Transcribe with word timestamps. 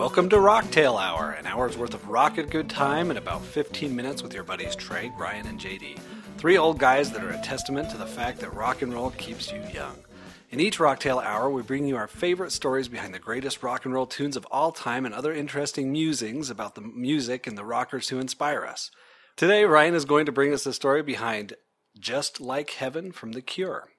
Welcome 0.00 0.30
to 0.30 0.36
Rocktail 0.36 0.98
Hour, 0.98 1.32
an 1.32 1.46
hour's 1.46 1.76
worth 1.76 1.92
of 1.92 2.08
rockin' 2.08 2.46
good 2.46 2.70
time 2.70 3.10
in 3.10 3.18
about 3.18 3.44
15 3.44 3.94
minutes 3.94 4.22
with 4.22 4.32
your 4.32 4.42
buddies 4.42 4.74
Trey, 4.74 5.12
Brian, 5.18 5.46
and 5.46 5.60
JD. 5.60 5.98
Three 6.38 6.56
old 6.56 6.78
guys 6.78 7.12
that 7.12 7.22
are 7.22 7.32
a 7.32 7.42
testament 7.42 7.90
to 7.90 7.98
the 7.98 8.06
fact 8.06 8.40
that 8.40 8.54
rock 8.54 8.80
and 8.80 8.94
roll 8.94 9.10
keeps 9.10 9.52
you 9.52 9.62
young. 9.74 10.02
In 10.48 10.58
each 10.58 10.78
Rocktail 10.78 11.22
Hour, 11.22 11.50
we 11.50 11.60
bring 11.60 11.86
you 11.86 11.98
our 11.98 12.08
favorite 12.08 12.50
stories 12.50 12.88
behind 12.88 13.12
the 13.12 13.18
greatest 13.18 13.62
rock 13.62 13.84
and 13.84 13.92
roll 13.92 14.06
tunes 14.06 14.38
of 14.38 14.46
all 14.50 14.72
time 14.72 15.04
and 15.04 15.14
other 15.14 15.34
interesting 15.34 15.92
musings 15.92 16.48
about 16.48 16.76
the 16.76 16.80
music 16.80 17.46
and 17.46 17.58
the 17.58 17.64
rockers 17.66 18.08
who 18.08 18.18
inspire 18.18 18.64
us. 18.64 18.90
Today, 19.36 19.66
Ryan 19.66 19.94
is 19.94 20.06
going 20.06 20.24
to 20.24 20.32
bring 20.32 20.54
us 20.54 20.64
the 20.64 20.72
story 20.72 21.02
behind 21.02 21.56
Just 21.98 22.40
Like 22.40 22.70
Heaven 22.70 23.12
from 23.12 23.32
The 23.32 23.42
Cure. 23.42 23.90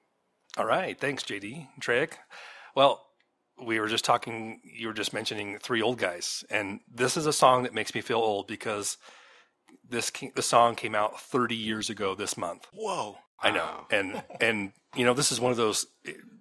All 0.56 0.66
right. 0.66 0.98
Thanks, 0.98 1.22
JD. 1.22 1.68
Treyek. 1.80 2.14
Well, 2.74 3.06
we 3.64 3.80
were 3.80 3.88
just 3.88 4.04
talking, 4.04 4.60
you 4.64 4.88
were 4.88 4.92
just 4.92 5.12
mentioning 5.12 5.58
Three 5.58 5.82
Old 5.82 5.98
Guys. 5.98 6.44
And 6.50 6.80
this 6.92 7.16
is 7.16 7.26
a 7.26 7.32
song 7.32 7.62
that 7.62 7.74
makes 7.74 7.94
me 7.94 8.00
feel 8.00 8.18
old 8.18 8.46
because 8.46 8.96
this 9.88 10.12
the 10.34 10.42
song 10.42 10.74
came 10.74 10.94
out 10.94 11.20
30 11.20 11.54
years 11.54 11.90
ago 11.90 12.14
this 12.14 12.36
month. 12.36 12.66
Whoa. 12.72 13.18
I 13.40 13.50
know. 13.50 13.86
And, 13.90 14.22
and, 14.40 14.72
you 14.94 15.04
know, 15.04 15.14
this 15.14 15.32
is 15.32 15.40
one 15.40 15.50
of 15.50 15.56
those, 15.56 15.86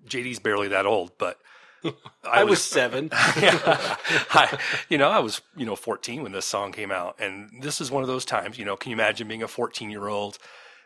JD's 0.08 0.40
barely 0.40 0.68
that 0.70 0.86
old, 0.86 1.12
but 1.18 1.40
I, 2.24 2.44
was, 2.44 2.62
seven. 2.62 3.10
yeah, 3.12 3.60
I, 4.32 4.58
you 4.88 5.00
know, 5.00 5.10
I 5.10 5.20
was, 5.20 5.42
you 5.58 5.66
know, 5.66 5.76
14 5.76 6.22
when 6.22 6.32
this 6.32 6.46
song 6.46 6.72
came 6.72 6.92
out. 6.92 7.16
And 7.20 7.50
this 7.62 7.82
is 7.82 7.90
one 7.90 8.04
of 8.04 8.08
those 8.08 8.24
times, 8.24 8.60
you 8.60 8.66
know, 8.66 8.76
can 8.76 8.92
you 8.92 8.96
imagine 8.96 9.28
being 9.28 9.42
a 9.42 9.48
14 9.48 9.90
year 9.90 10.08
old 10.08 10.38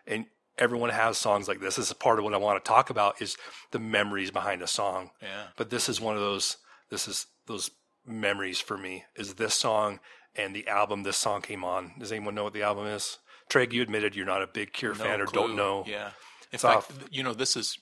and 0.08 0.26
everyone 0.58 0.90
has 0.90 1.18
songs 1.18 1.48
like 1.48 1.60
this. 1.60 1.76
This 1.76 1.88
is 1.88 1.94
part 1.94 2.18
of 2.20 2.26
what 2.26 2.34
I 2.34 2.38
want 2.38 2.64
to 2.64 2.68
talk 2.68 2.90
about 2.90 3.22
is 3.22 3.38
the 3.72 3.80
memories 3.80 4.32
behind 4.32 4.62
a 4.62 4.68
song. 4.68 5.12
Yeah. 5.22 5.48
But 5.58 5.70
this 5.70 5.90
is 5.90 6.00
one 6.02 6.16
of 6.16 6.22
those, 6.22 6.58
this 6.90 7.08
is 7.08 7.28
those 7.48 7.72
memories 8.06 8.60
for 8.60 8.78
me 8.78 9.04
is 9.16 9.34
this 9.36 9.54
song 9.56 10.00
and 10.36 10.56
the 10.56 10.68
album 10.68 11.04
this 11.04 11.18
song 11.18 11.42
came 11.42 11.64
on. 11.64 11.94
Does 12.00 12.12
anyone 12.12 12.36
know 12.36 12.44
what 12.44 12.54
the 12.54 12.64
album 12.64 12.86
is? 12.88 13.18
Trey, 13.50 13.68
you 13.70 13.82
admitted 13.82 14.16
you're 14.16 14.26
not 14.26 14.42
a 14.42 14.48
big 14.48 14.74
Cure 14.74 14.94
No 14.96 15.04
fan 15.04 15.22
or 15.22 15.26
clue. 15.26 15.42
don't 15.48 15.56
know. 15.56 15.84
Yeah. 15.88 16.08
In 16.08 16.12
It's 16.54 16.64
fact, 16.64 16.78
off. 16.78 17.00
you 17.12 17.24
know, 17.24 17.34
this 17.34 17.56
is 17.56 17.78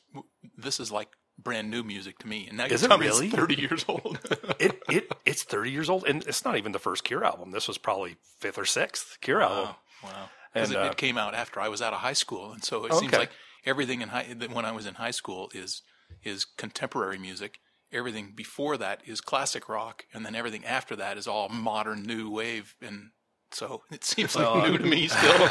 this 0.57 0.79
is 0.79 0.91
like 0.91 1.09
brand 1.37 1.69
new 1.71 1.83
music 1.83 2.19
to 2.19 2.27
me. 2.27 2.47
And 2.47 2.57
now 2.57 2.65
Is 2.65 2.81
you're 2.83 2.91
it 2.91 2.99
really? 2.99 3.27
it's 3.27 3.35
30 3.35 3.55
years 3.55 3.85
old. 3.87 4.19
it 4.59 4.81
it 4.89 5.11
it's 5.25 5.43
30 5.43 5.71
years 5.71 5.89
old 5.89 6.05
and 6.07 6.25
it's 6.27 6.45
not 6.45 6.57
even 6.57 6.71
the 6.71 6.79
first 6.79 7.03
Cure 7.03 7.23
album. 7.23 7.51
This 7.51 7.67
was 7.67 7.77
probably 7.77 8.17
fifth 8.39 8.57
or 8.57 8.65
sixth 8.65 9.17
Cure 9.21 9.41
album. 9.41 9.75
wow. 10.03 10.29
Because 10.53 10.71
it, 10.71 10.77
uh, 10.77 10.85
it 10.85 10.97
came 10.97 11.17
out 11.17 11.33
after 11.33 11.59
I 11.59 11.67
was 11.67 11.81
out 11.81 11.93
of 11.93 11.99
high 11.99 12.13
school. 12.13 12.51
And 12.51 12.63
so 12.63 12.85
it 12.85 12.93
seems 12.93 13.13
like 13.13 13.31
everything 13.65 14.01
in 14.01 14.09
high, 14.09 14.35
when 14.51 14.65
I 14.65 14.71
was 14.71 14.85
in 14.85 14.95
high 14.95 15.11
school 15.11 15.49
is, 15.53 15.81
is 16.23 16.45
contemporary 16.45 17.17
music. 17.17 17.59
Everything 17.91 18.33
before 18.35 18.77
that 18.77 19.01
is 19.05 19.21
classic 19.21 19.69
rock. 19.69 20.05
And 20.13 20.25
then 20.25 20.35
everything 20.35 20.65
after 20.65 20.95
that 20.95 21.17
is 21.17 21.27
all 21.27 21.49
modern 21.49 22.03
new 22.03 22.29
wave. 22.29 22.75
And 22.81 23.11
so 23.51 23.83
it 23.91 24.03
seems 24.03 24.35
like 24.35 24.63
new 24.71 24.77
to 24.77 24.85
me 24.85 25.07
still. 25.09 25.49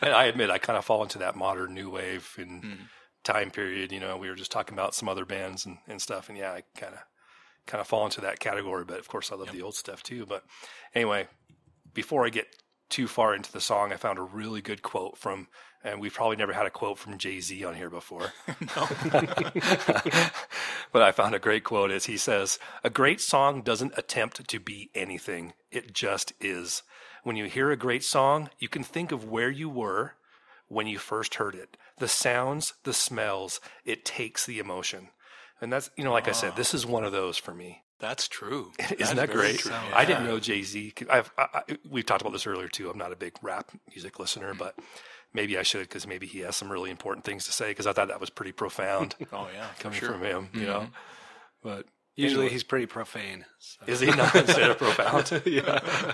and 0.00 0.12
I 0.12 0.24
admit 0.24 0.50
I 0.50 0.58
kind 0.58 0.76
of 0.76 0.84
fall 0.84 1.02
into 1.02 1.18
that 1.18 1.36
modern 1.36 1.74
new 1.74 1.90
wave 1.90 2.34
and 2.38 2.64
Hmm. 2.64 2.74
time 3.24 3.50
period. 3.50 3.92
You 3.92 4.00
know, 4.00 4.16
we 4.16 4.28
were 4.28 4.34
just 4.34 4.50
talking 4.52 4.74
about 4.74 4.94
some 4.94 5.08
other 5.08 5.24
bands 5.24 5.66
and, 5.66 5.78
and 5.86 6.00
stuff, 6.00 6.28
and 6.28 6.36
yeah, 6.38 6.52
I 6.52 6.62
kind 6.76 6.94
of 6.94 7.00
kind 7.66 7.80
of 7.80 7.86
fall 7.86 8.04
into 8.04 8.20
that 8.22 8.40
category. 8.40 8.84
But 8.84 8.98
of 8.98 9.08
course, 9.08 9.30
I 9.30 9.36
love 9.36 9.52
the 9.52 9.62
old 9.62 9.74
stuff 9.74 10.02
too. 10.02 10.26
But 10.26 10.44
anyway, 10.94 11.28
before 11.94 12.26
I 12.26 12.30
get 12.30 12.46
too 12.90 13.08
far 13.08 13.34
into 13.34 13.52
the 13.52 13.60
song, 13.60 13.92
I 13.92 13.96
found 13.96 14.18
a 14.18 14.22
really 14.22 14.60
good 14.60 14.82
quote 14.82 15.16
from, 15.16 15.48
and 15.82 16.00
we've 16.00 16.12
probably 16.14 16.36
never 16.36 16.52
had 16.52 16.66
a 16.66 16.70
quote 16.70 16.98
from 16.98 17.18
Jay 17.18 17.40
Z 17.40 17.64
on 17.64 17.74
here 17.74 17.90
before. 17.90 18.32
but 20.92 21.02
I 21.02 21.12
found 21.12 21.34
a 21.34 21.38
great 21.40 21.64
quote 21.64 21.90
as 21.90 22.06
he 22.06 22.16
says, 22.16 22.58
A 22.84 22.90
great 22.90 23.20
song 23.20 23.62
doesn't 23.62 23.96
attempt 23.96 24.48
to 24.48 24.60
be 24.60 24.90
anything, 24.94 25.54
it 25.70 25.92
just 25.92 26.32
is. 26.40 26.82
When 27.22 27.36
you 27.36 27.44
hear 27.44 27.70
a 27.70 27.76
great 27.76 28.04
song, 28.04 28.50
you 28.58 28.68
can 28.68 28.82
think 28.82 29.12
of 29.12 29.24
where 29.24 29.50
you 29.50 29.68
were 29.68 30.14
when 30.68 30.86
you 30.86 30.98
first 30.98 31.34
heard 31.34 31.54
it. 31.54 31.76
The 31.98 32.08
sounds, 32.08 32.74
the 32.84 32.94
smells, 32.94 33.60
it 33.84 34.04
takes 34.04 34.46
the 34.46 34.58
emotion. 34.58 35.08
And 35.60 35.72
that's, 35.72 35.90
you 35.96 36.04
know, 36.04 36.12
like 36.12 36.28
I 36.28 36.32
said, 36.32 36.52
ah. 36.54 36.56
this 36.56 36.72
is 36.72 36.86
one 36.86 37.04
of 37.04 37.12
those 37.12 37.36
for 37.36 37.52
me. 37.52 37.82
That's 38.00 38.26
true. 38.28 38.72
Isn't 38.78 38.98
That's 38.98 39.12
that 39.14 39.26
very 39.28 39.38
great? 39.52 39.58
true. 39.60 39.72
I 39.94 40.04
didn't 40.04 40.24
know 40.24 40.40
Jay 40.40 40.62
Z. 40.62 40.94
I've 41.10 41.30
I, 41.38 41.46
I, 41.68 41.78
we've 41.88 42.06
talked 42.06 42.22
about 42.22 42.32
this 42.32 42.46
earlier 42.46 42.68
too. 42.68 42.88
I'm 42.90 42.98
not 42.98 43.12
a 43.12 43.16
big 43.16 43.34
rap 43.42 43.70
music 43.90 44.14
Mm-hmm. 44.14 44.22
listener, 44.22 44.54
but 44.54 44.74
maybe 45.34 45.58
I 45.58 45.62
should 45.62 45.82
because 45.82 46.06
maybe 46.06 46.26
he 46.26 46.40
has 46.40 46.56
some 46.56 46.72
really 46.72 46.90
important 46.90 47.24
things 47.24 47.44
to 47.46 47.52
say. 47.52 47.68
Because 47.70 47.86
I 47.86 47.92
thought 47.92 48.08
that 48.08 48.20
was 48.20 48.30
pretty 48.30 48.52
profound 48.52 49.14
Oh, 49.32 49.48
yeah. 49.54 49.66
coming 49.78 49.98
sure. 49.98 50.10
Mm-hmm. 50.10 50.18
from 50.18 50.44
him. 50.46 50.48
You 50.54 50.66
know, 50.66 50.86
but 51.62 51.86
Usually 52.16 52.42
anyway. 52.46 52.52
he's 52.52 52.64
pretty 52.64 52.86
profane. 52.86 53.44
so. 53.58 53.82
is 53.86 54.00
he 54.00 54.06
not 54.08 54.34
instead 54.34 54.70
of 54.70 54.78
profound? 54.86 55.42
yeah. 55.46 56.12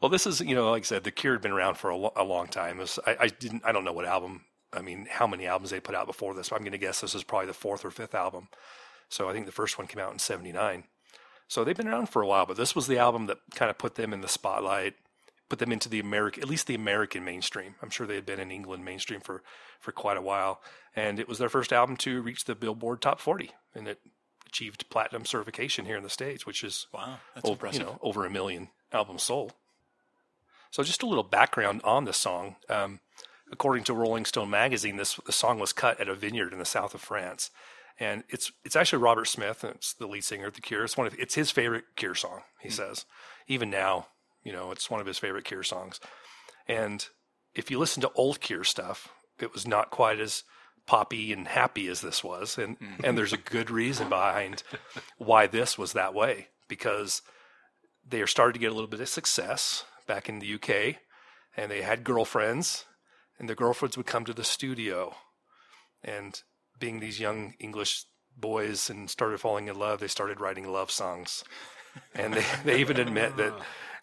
Well, 0.00 0.10
this 0.10 0.26
is 0.26 0.40
you 0.40 0.54
know, 0.54 0.70
like 0.70 0.82
I 0.82 0.84
said, 0.84 1.04
the 1.04 1.10
Cure 1.10 1.34
had 1.34 1.42
been 1.42 1.52
around 1.52 1.76
for 1.76 1.88
a, 1.90 1.96
lo- 1.96 2.12
a 2.16 2.24
long 2.24 2.48
time. 2.48 2.78
Was, 2.78 2.98
I, 3.06 3.16
I 3.20 3.28
didn't, 3.28 3.62
I 3.64 3.72
don't 3.72 3.84
know 3.84 3.92
what 3.92 4.04
album. 4.04 4.44
I 4.72 4.82
mean, 4.82 5.06
how 5.10 5.26
many 5.26 5.46
albums 5.46 5.70
they 5.70 5.80
put 5.80 5.94
out 5.94 6.06
before 6.06 6.34
this? 6.34 6.52
I'm 6.52 6.58
going 6.58 6.72
to 6.72 6.78
guess 6.78 7.00
this 7.00 7.14
is 7.14 7.22
probably 7.24 7.46
the 7.46 7.54
fourth 7.54 7.84
or 7.84 7.90
fifth 7.90 8.14
album. 8.14 8.48
So 9.08 9.28
I 9.28 9.32
think 9.32 9.46
the 9.46 9.52
first 9.52 9.78
one 9.78 9.86
came 9.86 10.02
out 10.02 10.12
in 10.12 10.18
'79. 10.18 10.84
So 11.48 11.62
they've 11.62 11.76
been 11.76 11.88
around 11.88 12.08
for 12.08 12.22
a 12.22 12.26
while, 12.26 12.46
but 12.46 12.56
this 12.56 12.74
was 12.74 12.86
the 12.88 12.98
album 12.98 13.26
that 13.26 13.38
kind 13.54 13.70
of 13.70 13.78
put 13.78 13.94
them 13.94 14.12
in 14.12 14.20
the 14.20 14.28
spotlight, 14.28 14.94
put 15.48 15.60
them 15.60 15.70
into 15.70 15.88
the 15.88 16.00
American, 16.00 16.42
at 16.42 16.48
least 16.48 16.66
the 16.66 16.74
American 16.74 17.24
mainstream. 17.24 17.76
I'm 17.80 17.90
sure 17.90 18.04
they 18.06 18.16
had 18.16 18.26
been 18.26 18.40
in 18.40 18.50
England 18.50 18.84
mainstream 18.84 19.20
for 19.20 19.42
for 19.78 19.92
quite 19.92 20.16
a 20.16 20.22
while, 20.22 20.60
and 20.94 21.20
it 21.20 21.28
was 21.28 21.38
their 21.38 21.48
first 21.48 21.72
album 21.72 21.96
to 21.98 22.20
reach 22.22 22.44
the 22.44 22.54
Billboard 22.56 23.00
Top 23.00 23.20
40, 23.20 23.50
and 23.74 23.86
it 23.86 24.00
achieved 24.46 24.88
platinum 24.90 25.24
certification 25.24 25.84
here 25.86 25.96
in 25.96 26.02
the 26.02 26.10
states, 26.10 26.46
which 26.46 26.64
is 26.64 26.86
Wow. 26.92 27.18
That's 27.34 27.44
over, 27.48 27.52
impressive. 27.54 27.80
you 27.82 27.86
know, 27.86 27.98
over 28.02 28.24
a 28.24 28.30
million 28.30 28.68
albums 28.92 29.22
sold. 29.24 29.54
So 30.70 30.82
just 30.82 31.02
a 31.02 31.06
little 31.06 31.24
background 31.24 31.80
on 31.84 32.04
the 32.04 32.12
song. 32.12 32.56
Um, 32.68 33.00
according 33.52 33.84
to 33.84 33.94
Rolling 33.94 34.24
Stone 34.24 34.50
magazine, 34.50 34.96
this 34.96 35.14
the 35.26 35.32
song 35.32 35.58
was 35.58 35.72
cut 35.72 36.00
at 36.00 36.08
a 36.08 36.14
vineyard 36.14 36.52
in 36.52 36.58
the 36.58 36.64
south 36.64 36.94
of 36.94 37.00
France, 37.00 37.50
and 37.98 38.24
it's 38.28 38.52
it's 38.64 38.76
actually 38.76 39.02
Robert 39.02 39.26
Smith, 39.26 39.64
and 39.64 39.74
it's 39.74 39.94
the 39.94 40.06
lead 40.06 40.24
singer 40.24 40.46
of 40.46 40.54
the 40.54 40.60
Cure. 40.60 40.84
It's 40.84 40.96
one 40.96 41.06
of 41.06 41.14
it's 41.18 41.34
his 41.34 41.50
favorite 41.50 41.84
Cure 41.96 42.14
song. 42.14 42.42
He 42.60 42.68
mm. 42.68 42.72
says, 42.72 43.06
even 43.48 43.70
now, 43.70 44.08
you 44.44 44.52
know, 44.52 44.70
it's 44.70 44.90
one 44.90 45.00
of 45.00 45.06
his 45.06 45.18
favorite 45.18 45.44
Cure 45.44 45.62
songs. 45.62 46.00
And 46.68 47.06
if 47.54 47.70
you 47.70 47.78
listen 47.78 48.02
to 48.02 48.12
old 48.14 48.40
Cure 48.40 48.64
stuff, 48.64 49.08
it 49.40 49.52
was 49.52 49.66
not 49.66 49.90
quite 49.90 50.20
as 50.20 50.44
poppy 50.86 51.32
and 51.32 51.48
happy 51.48 51.88
as 51.88 52.00
this 52.00 52.22
was, 52.22 52.58
and 52.58 52.78
mm. 52.78 53.04
and 53.04 53.16
there's 53.16 53.32
a 53.32 53.38
good 53.38 53.70
reason 53.70 54.08
behind 54.08 54.62
why 55.18 55.46
this 55.46 55.78
was 55.78 55.92
that 55.92 56.14
way 56.14 56.48
because 56.68 57.22
they 58.08 58.20
are 58.20 58.26
starting 58.26 58.54
to 58.54 58.58
get 58.60 58.70
a 58.70 58.74
little 58.74 58.90
bit 58.90 59.00
of 59.00 59.08
success 59.08 59.84
back 60.06 60.28
in 60.28 60.38
the 60.38 60.54
UK, 60.54 60.96
and 61.56 61.70
they 61.70 61.82
had 61.82 62.04
girlfriends, 62.04 62.84
and 63.38 63.48
their 63.48 63.56
girlfriends 63.56 63.96
would 63.96 64.06
come 64.06 64.24
to 64.24 64.34
the 64.34 64.44
studio, 64.44 65.14
and 66.04 66.42
being 66.78 67.00
these 67.00 67.20
young 67.20 67.54
English 67.58 68.04
boys 68.36 68.90
and 68.90 69.08
started 69.08 69.40
falling 69.40 69.68
in 69.68 69.78
love, 69.78 70.00
they 70.00 70.08
started 70.08 70.40
writing 70.40 70.70
love 70.70 70.90
songs, 70.90 71.44
and 72.14 72.34
they 72.34 72.44
they 72.64 72.80
even 72.80 72.98
admit 72.98 73.36
that 73.36 73.54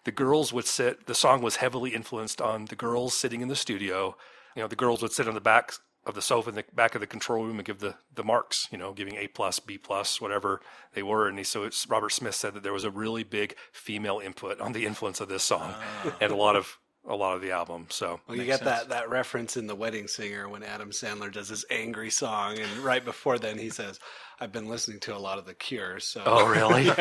the 0.04 0.12
girls 0.12 0.52
would 0.52 0.66
sit. 0.66 1.06
The 1.06 1.14
song 1.14 1.42
was 1.42 1.56
heavily 1.56 1.94
influenced 1.94 2.40
on 2.40 2.66
the 2.66 2.76
girls 2.76 3.14
sitting 3.14 3.40
in 3.40 3.48
the 3.48 3.56
studio. 3.56 4.16
You 4.54 4.62
know, 4.62 4.68
the 4.68 4.76
girls 4.76 5.02
would 5.02 5.12
sit 5.12 5.28
on 5.28 5.34
the 5.34 5.40
back 5.40 5.72
of 6.06 6.14
the 6.14 6.22
sofa 6.22 6.50
in 6.50 6.56
the 6.56 6.64
back 6.74 6.94
of 6.94 7.00
the 7.00 7.06
control 7.06 7.44
room 7.44 7.58
and 7.58 7.64
give 7.64 7.80
the, 7.80 7.94
the 8.14 8.24
marks, 8.24 8.68
you 8.70 8.78
know, 8.78 8.92
giving 8.92 9.16
A 9.16 9.26
plus, 9.28 9.58
B 9.58 9.78
plus, 9.78 10.20
whatever 10.20 10.60
they 10.92 11.02
were. 11.02 11.28
And 11.28 11.38
he, 11.38 11.44
so 11.44 11.64
it's, 11.64 11.88
Robert 11.88 12.10
Smith 12.10 12.34
said 12.34 12.54
that 12.54 12.62
there 12.62 12.72
was 12.72 12.84
a 12.84 12.90
really 12.90 13.24
big 13.24 13.54
female 13.72 14.20
input 14.22 14.60
on 14.60 14.72
the 14.72 14.84
influence 14.84 15.20
of 15.20 15.28
this 15.28 15.42
song 15.42 15.74
ah. 15.74 16.16
and 16.20 16.30
a 16.30 16.36
lot 16.36 16.56
of 16.56 16.78
a 17.06 17.14
lot 17.14 17.34
of 17.36 17.42
the 17.42 17.50
album. 17.52 17.86
So 17.90 18.20
Well, 18.26 18.36
you 18.38 18.44
get 18.44 18.64
that, 18.64 18.88
that 18.88 19.10
reference 19.10 19.56
in 19.56 19.66
The 19.66 19.74
Wedding 19.74 20.08
Singer 20.08 20.48
when 20.48 20.62
Adam 20.62 20.90
Sandler 20.90 21.30
does 21.32 21.48
his 21.48 21.64
angry 21.70 22.10
song, 22.10 22.58
and 22.58 22.78
right 22.78 23.04
before 23.04 23.38
then 23.38 23.58
he 23.58 23.68
says, 23.70 24.00
"I've 24.40 24.52
been 24.52 24.68
listening 24.68 25.00
to 25.00 25.14
a 25.14 25.18
lot 25.18 25.38
of 25.38 25.44
The 25.44 25.54
Cure." 25.54 26.00
So, 26.00 26.22
Oh, 26.24 26.46
really? 26.48 26.84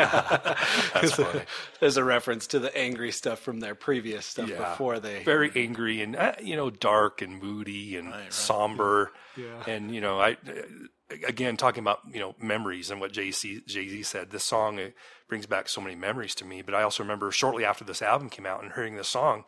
That's 0.93 1.13
funny. 1.13 1.41
There's 1.79 1.97
a 1.97 2.03
reference 2.03 2.47
to 2.47 2.59
the 2.59 2.75
angry 2.77 3.11
stuff 3.11 3.39
from 3.39 3.59
their 3.59 3.75
previous 3.75 4.25
stuff 4.25 4.49
Yeah. 4.49 4.71
before 4.71 4.99
they. 4.99 5.23
very 5.23 5.51
angry 5.55 6.01
and 6.01 6.15
uh, 6.15 6.33
you 6.41 6.55
know 6.55 6.69
dark 6.69 7.21
and 7.21 7.41
moody 7.41 7.95
and 7.97 8.09
right. 8.11 8.33
somber 8.33 9.11
Yeah. 9.37 9.63
and 9.67 9.93
you 9.93 10.01
know 10.01 10.19
i 10.19 10.31
uh, 10.33 11.15
again 11.27 11.57
talking 11.57 11.81
about 11.81 11.99
you 12.11 12.19
know 12.19 12.35
memories 12.39 12.89
and 12.91 12.99
what 12.99 13.11
jc 13.13 13.65
jay-z 13.65 14.03
said 14.03 14.31
this 14.31 14.43
song 14.43 14.79
it 14.79 14.95
brings 15.27 15.45
back 15.45 15.69
so 15.69 15.81
many 15.81 15.95
memories 15.95 16.35
to 16.35 16.45
me 16.45 16.61
but 16.61 16.73
i 16.75 16.81
also 16.83 17.03
remember 17.03 17.31
shortly 17.31 17.63
after 17.65 17.83
this 17.83 18.01
album 18.01 18.29
came 18.29 18.45
out 18.45 18.63
and 18.63 18.73
hearing 18.73 18.95
this 18.95 19.09
song 19.09 19.43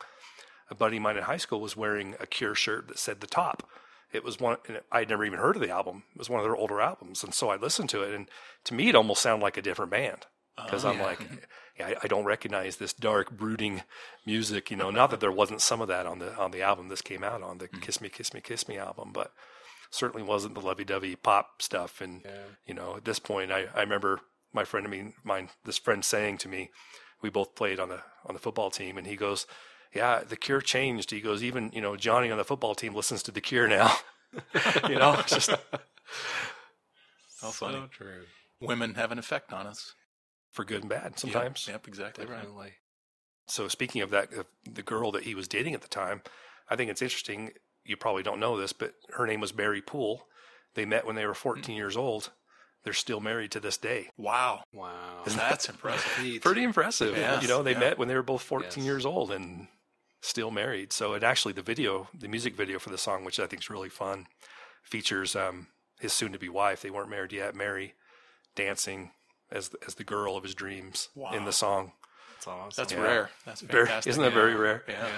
a 0.70 0.74
buddy 0.74 0.96
of 0.96 1.02
mine 1.02 1.16
in 1.16 1.24
high 1.24 1.36
school 1.36 1.60
was 1.60 1.76
wearing 1.76 2.14
a 2.20 2.26
cure 2.26 2.54
shirt 2.54 2.88
that 2.88 2.98
said 2.98 3.20
the 3.20 3.26
top. 3.26 3.68
It 4.12 4.24
was 4.24 4.40
one 4.40 4.56
i'd 4.92 5.10
never 5.10 5.24
even 5.24 5.38
heard 5.38 5.56
of 5.56 5.62
the 5.62 5.70
album. 5.70 6.04
It 6.14 6.18
was 6.18 6.30
one 6.30 6.40
of 6.40 6.44
their 6.44 6.56
older 6.56 6.80
albums. 6.80 7.22
And 7.24 7.34
so 7.34 7.50
i 7.50 7.56
listened 7.56 7.88
to 7.90 8.02
it 8.02 8.14
and 8.14 8.28
to 8.64 8.74
me 8.74 8.88
it 8.88 8.94
almost 8.94 9.22
sounded 9.22 9.42
like 9.42 9.56
a 9.56 9.62
different 9.62 9.90
band. 9.90 10.26
Oh, 10.58 10.64
because 10.64 10.84
i'm 10.84 11.00
like 11.00 11.20
yeah, 11.78 11.88
I, 11.88 11.94
I 12.04 12.06
don't 12.06 12.24
recognize 12.24 12.76
this 12.76 12.92
dark, 12.92 13.30
brooding 13.30 13.82
music. 14.24 14.70
You 14.70 14.76
know, 14.76 14.90
not 14.90 15.10
that 15.10 15.20
there 15.20 15.32
wasn't 15.32 15.60
some 15.60 15.80
of 15.80 15.88
that 15.88 16.06
on 16.06 16.18
the 16.18 16.34
on 16.36 16.50
the 16.50 16.62
album 16.62 16.88
this 16.88 17.02
came 17.02 17.22
out 17.22 17.42
on 17.42 17.58
the 17.58 17.68
mm-hmm. 17.68 17.80
"Kiss 17.80 18.00
Me, 18.00 18.08
Kiss 18.08 18.32
Me, 18.32 18.40
Kiss 18.40 18.68
Me" 18.68 18.78
album, 18.78 19.10
but 19.12 19.32
certainly 19.90 20.22
wasn't 20.22 20.54
the 20.54 20.60
lovey-dovey 20.60 21.16
pop 21.16 21.62
stuff. 21.62 22.00
And 22.00 22.22
you 22.66 22.74
know, 22.74 22.96
at 22.96 23.04
this 23.04 23.18
point, 23.18 23.52
I 23.52 23.66
I 23.74 23.80
remember 23.80 24.20
my 24.52 24.64
friend, 24.64 24.86
I 24.86 24.90
mean, 24.90 25.14
mine, 25.22 25.50
this 25.64 25.78
friend 25.78 26.04
saying 26.04 26.38
to 26.38 26.48
me, 26.48 26.70
we 27.22 27.28
both 27.28 27.54
played 27.54 27.78
on 27.78 27.90
the 27.90 28.02
on 28.24 28.34
the 28.34 28.40
football 28.40 28.70
team, 28.70 28.96
and 28.96 29.06
he 29.06 29.16
goes, 29.16 29.46
"Yeah, 29.96 30.22
the 30.26 30.36
Cure 30.36 30.60
changed." 30.60 31.10
He 31.10 31.20
goes, 31.20 31.42
"Even 31.42 31.70
you 31.72 31.80
know 31.80 31.96
Johnny 31.96 32.30
on 32.30 32.38
the 32.38 32.44
football 32.44 32.74
team 32.74 32.94
listens 32.94 33.22
to 33.24 33.30
the 33.32 33.40
Cure 33.40 33.68
now." 33.68 33.94
you 34.88 34.98
know, 34.98 35.14
it's 35.18 35.32
just 35.32 35.50
How 37.40 37.50
funny. 37.50 37.74
So 37.74 37.86
true. 37.90 38.22
Women 38.60 38.94
have 38.94 39.12
an 39.12 39.18
effect 39.18 39.52
on 39.52 39.66
us. 39.66 39.94
for 40.50 40.64
good 40.64 40.80
and 40.80 40.88
bad 40.88 41.18
sometimes. 41.18 41.66
Yep, 41.68 41.88
exactly 41.88 42.26
right. 42.26 42.46
So 43.48 43.68
speaking 43.68 44.02
of 44.02 44.10
that, 44.10 44.30
the 44.64 44.82
girl 44.82 45.12
that 45.12 45.22
he 45.22 45.34
was 45.34 45.46
dating 45.46 45.74
at 45.74 45.82
the 45.82 45.88
time, 45.88 46.22
I 46.68 46.76
think 46.76 46.90
it's 46.90 47.02
interesting. 47.02 47.52
You 47.84 47.96
probably 47.96 48.22
don't 48.22 48.40
know 48.40 48.58
this, 48.58 48.72
but 48.72 48.94
her 49.12 49.26
name 49.26 49.40
was 49.40 49.54
Mary 49.54 49.80
Poole. 49.80 50.26
They 50.74 50.84
met 50.84 51.06
when 51.06 51.14
they 51.16 51.26
were 51.26 51.32
hmm. 51.34 51.48
14 51.48 51.76
years 51.76 51.96
old. 51.96 52.30
They're 52.84 52.92
still 52.92 53.20
married 53.20 53.50
to 53.52 53.60
this 53.60 53.76
day. 53.76 54.10
Wow. 54.16 54.62
Wow. 54.72 55.22
That's 55.26 55.68
impressive. 55.68 56.40
Pretty 56.42 56.62
impressive. 56.62 57.16
Yes, 57.16 57.42
you 57.42 57.48
know, 57.48 57.62
they 57.62 57.72
yeah. 57.72 57.80
met 57.80 57.98
when 57.98 58.06
they 58.06 58.14
were 58.14 58.22
both 58.22 58.42
14 58.42 58.70
Yes. 58.76 58.76
years 58.76 59.06
old 59.06 59.32
and 59.32 59.66
still 60.20 60.50
married. 60.50 60.92
So 60.92 61.14
it 61.14 61.22
actually, 61.22 61.52
the 61.54 61.62
video, 61.62 62.08
the 62.18 62.28
music 62.28 62.54
video 62.56 62.78
for 62.78 62.90
the 62.90 62.98
song, 62.98 63.24
which 63.24 63.38
I 63.40 63.46
think 63.46 63.62
is 63.62 63.70
really 63.70 63.88
fun, 63.88 64.26
features 64.82 65.34
um, 65.36 65.68
his 66.00 66.12
soon 66.12 66.32
to 66.32 66.38
be 66.38 66.48
wife. 66.48 66.82
They 66.82 66.90
weren't 66.90 67.10
married 67.10 67.32
yet, 67.32 67.54
Mary, 67.54 67.94
dancing 68.54 69.12
as, 69.50 69.70
as 69.86 69.94
the 69.94 70.04
girl 70.04 70.36
of 70.36 70.42
his 70.42 70.54
dreams 70.54 71.08
in 71.34 71.44
the 71.44 71.52
song. 71.52 71.92
That's 72.34 72.46
awesome. 72.48 72.72
That's 72.82 72.92
Yeah. 72.92 73.00
rare. 73.02 73.30
That's 73.44 73.60
Very- 73.60 73.86
fantastic. 73.86 74.10
isn't 74.10 74.22
that 74.22 74.32
very 74.32 74.54
rare? 74.54 74.84
Yeah. 74.88 75.08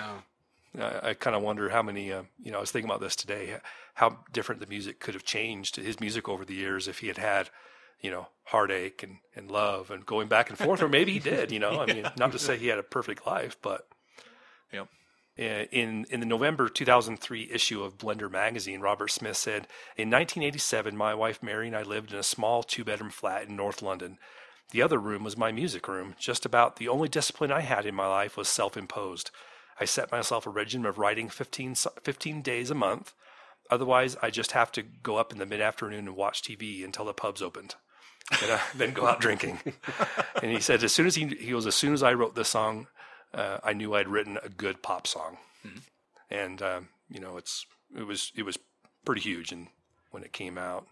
yeah. 0.77 1.01
I, 1.03 1.09
I 1.11 1.15
kind 1.15 1.35
of 1.35 1.43
wonder 1.43 1.71
how 1.71 1.83
many, 1.83 2.13
uh, 2.13 2.23
you 2.39 2.51
know, 2.53 2.59
I 2.59 2.61
was 2.61 2.71
thinking 2.71 2.91
about 2.91 3.01
this 3.01 3.17
today, 3.17 3.57
how 3.95 4.19
different 4.33 4.61
the 4.61 4.67
music 4.67 5.01
could 5.01 5.15
have 5.15 5.25
changed, 5.25 5.77
his 5.77 5.99
music 6.01 6.29
over 6.29 6.45
the 6.45 6.55
years, 6.55 6.87
if 6.87 6.99
he 6.99 7.09
had 7.09 7.17
had, 7.19 7.49
you 8.01 8.11
know, 8.11 8.29
heartache 8.45 9.03
and, 9.03 9.17
and 9.35 9.51
love 9.51 9.91
and 9.91 10.05
going 10.07 10.29
back 10.29 10.51
and 10.51 10.59
forth, 10.59 10.83
or 10.83 10.89
maybe 10.89 11.13
he 11.13 11.19
did, 11.19 11.51
you 11.51 11.59
know, 11.59 11.81
I 11.81 11.87
mean, 11.87 12.09
not 12.19 12.33
to 12.33 12.39
say 12.39 12.57
he 12.59 12.69
had 12.69 12.79
a 12.79 12.83
perfect 12.85 13.27
life, 13.27 13.57
but 13.63 13.89
Yep. 14.73 14.89
uh, 15.39 15.43
in, 15.71 16.07
in 16.11 16.21
the 16.21 16.27
November 16.27 16.69
2003 16.69 17.51
issue 17.53 17.83
of 17.83 17.99
Blender 17.99 18.31
magazine, 18.31 18.81
Robert 18.81 19.09
Smith 19.11 19.37
said, 19.37 19.67
In 19.97 20.11
1987, 20.11 20.97
my 20.97 21.15
wife 21.15 21.43
Mary 21.43 21.67
and 21.69 21.77
I 21.77 21.83
lived 21.83 22.13
in 22.13 22.19
a 22.19 22.23
small 22.23 22.63
two 22.63 22.85
bedroom 22.85 23.11
flat 23.11 23.49
in 23.49 23.57
North 23.57 23.83
London. 23.83 24.19
The 24.71 24.83
other 24.83 24.99
room 24.99 25.25
was 25.25 25.37
my 25.37 25.51
music 25.51 25.89
room. 25.89 26.15
Just 26.19 26.45
about 26.45 26.77
the 26.77 26.89
only 26.89 27.09
discipline 27.09 27.51
I 27.51 27.61
had 27.61 27.87
in 27.87 27.95
my 27.95 28.07
life 28.07 28.37
was 28.37 28.49
self 28.49 28.77
imposed. 28.77 29.31
I 29.81 29.85
set 29.85 30.13
myself 30.13 30.47
a 30.47 30.51
regimen 30.51 30.87
of 30.87 30.99
writing 30.99 31.29
15, 31.29 31.71
s- 31.71 31.87
15 32.03 32.43
days 32.43 32.71
a 32.71 32.75
month. 32.75 33.15
Otherwise, 33.71 34.17
I 34.23 34.31
just 34.31 34.53
have 34.53 34.73
to 34.73 34.83
go 34.83 35.17
up 35.17 35.33
in 35.33 35.39
the 35.39 35.47
mid 35.47 35.61
afternoon 35.61 36.09
and 36.09 36.17
watch 36.17 36.43
TV 36.43 36.85
until 36.85 37.05
the 37.05 37.15
pubs 37.15 37.41
opened. 37.41 37.77
And 38.43 38.51
uh, 38.51 38.59
then 38.75 38.93
go 38.93 39.07
out 39.07 39.21
drinking. 39.21 39.61
and 40.43 40.53
he 40.53 40.61
said, 40.61 40.83
as 40.85 40.93
soon 40.93 41.07
as 41.07 41.15
he, 41.15 41.27
he 41.29 41.53
goes, 41.53 41.67
as 41.67 41.75
soon 41.75 41.95
as 41.95 42.03
I 42.03 42.13
wrote 42.13 42.35
this 42.35 42.49
song, 42.49 42.89
uh, 43.35 43.59
I 43.63 43.73
knew 43.73 43.95
I'd 43.95 44.09
written 44.09 44.39
a 44.43 44.49
good 44.49 44.83
pop 44.83 45.07
song. 45.07 45.39
And, 46.31 46.63
um, 46.63 46.89
you 47.09 47.21
know, 47.21 47.37
it's, 47.37 47.67
it 47.97 48.07
was, 48.07 48.33
it 48.35 48.43
was 48.45 48.59
pretty 49.05 49.23
huge. 49.23 49.53
And 49.53 49.69
when 50.11 50.23
it 50.23 50.33
came 50.33 50.59
out, 50.59 50.87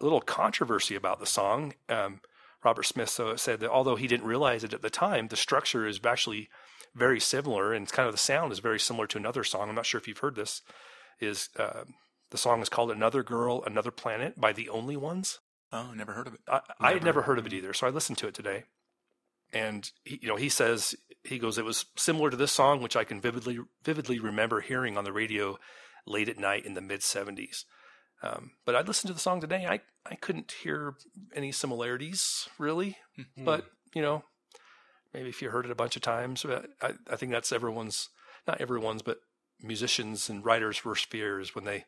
a 0.00 0.04
little 0.04 0.20
controversy 0.20 0.94
about 0.94 1.20
the 1.20 1.26
song. 1.26 1.74
Um, 1.88 2.20
Robert 2.64 2.84
Smith 2.84 3.08
so 3.08 3.34
said 3.36 3.60
that 3.60 3.70
although 3.70 3.96
he 3.96 4.06
didn't 4.06 4.26
realize 4.26 4.64
it 4.64 4.74
at 4.74 4.82
the 4.82 4.90
time, 4.90 5.28
the 5.28 5.36
structure 5.36 5.86
is 5.86 6.00
actually 6.04 6.48
very 6.94 7.20
similar, 7.20 7.72
and 7.72 7.90
kind 7.90 8.06
of 8.06 8.14
the 8.14 8.18
sound 8.18 8.52
is 8.52 8.58
very 8.58 8.78
similar 8.78 9.06
to 9.08 9.18
another 9.18 9.44
song. 9.44 9.68
I'm 9.68 9.74
not 9.74 9.86
sure 9.86 10.00
if 10.00 10.06
you've 10.06 10.18
heard 10.18 10.36
this. 10.36 10.62
Is 11.20 11.48
uh, 11.58 11.84
the 12.30 12.38
song 12.38 12.62
is 12.62 12.68
called 12.68 12.90
"Another 12.90 13.22
Girl, 13.22 13.62
Another 13.64 13.90
Planet" 13.90 14.40
by 14.40 14.52
the 14.52 14.68
Only 14.68 14.96
Ones. 14.96 15.38
Oh, 15.72 15.92
never 15.94 16.12
heard 16.12 16.26
of 16.26 16.34
it. 16.34 16.40
I, 16.48 16.60
I 16.80 16.92
had 16.92 17.04
never 17.04 17.22
heard 17.22 17.38
of 17.38 17.46
it 17.46 17.52
either, 17.52 17.72
so 17.72 17.86
I 17.86 17.90
listened 17.90 18.18
to 18.18 18.28
it 18.28 18.34
today. 18.34 18.64
And 19.52 19.90
he, 20.04 20.20
you 20.22 20.28
know, 20.28 20.36
he 20.36 20.48
says 20.48 20.94
he 21.24 21.38
goes, 21.38 21.58
it 21.58 21.64
was 21.64 21.86
similar 21.96 22.30
to 22.30 22.36
this 22.36 22.52
song, 22.52 22.82
which 22.82 22.96
I 22.96 23.04
can 23.04 23.20
vividly 23.20 23.58
vividly 23.84 24.18
remember 24.18 24.60
hearing 24.60 24.96
on 24.96 25.04
the 25.04 25.12
radio 25.12 25.58
late 26.06 26.28
at 26.28 26.38
night 26.38 26.66
in 26.66 26.74
the 26.74 26.80
mid 26.80 27.00
'70s. 27.00 27.64
Um, 28.22 28.52
but 28.64 28.76
I 28.76 28.82
listened 28.82 29.08
to 29.08 29.14
the 29.14 29.20
song 29.20 29.40
today. 29.40 29.66
I 29.66 29.80
I 30.10 30.14
couldn't 30.16 30.52
hear 30.62 30.94
any 31.34 31.52
similarities 31.52 32.48
really, 32.58 32.96
but 33.36 33.66
you 33.94 34.02
know, 34.02 34.24
maybe 35.12 35.28
if 35.28 35.42
you 35.42 35.50
heard 35.50 35.64
it 35.66 35.70
a 35.70 35.76
bunch 35.76 35.96
of 35.96 36.02
times, 36.02 36.44
I, 36.80 36.94
I 37.10 37.16
think 37.16 37.32
that's 37.32 37.52
everyone's, 37.52 38.08
not 38.46 38.60
everyone's, 38.60 39.02
but 39.02 39.18
musicians 39.60 40.28
and 40.28 40.44
writers' 40.44 40.84
worst 40.84 41.10
fears 41.10 41.54
when 41.54 41.64
they 41.64 41.84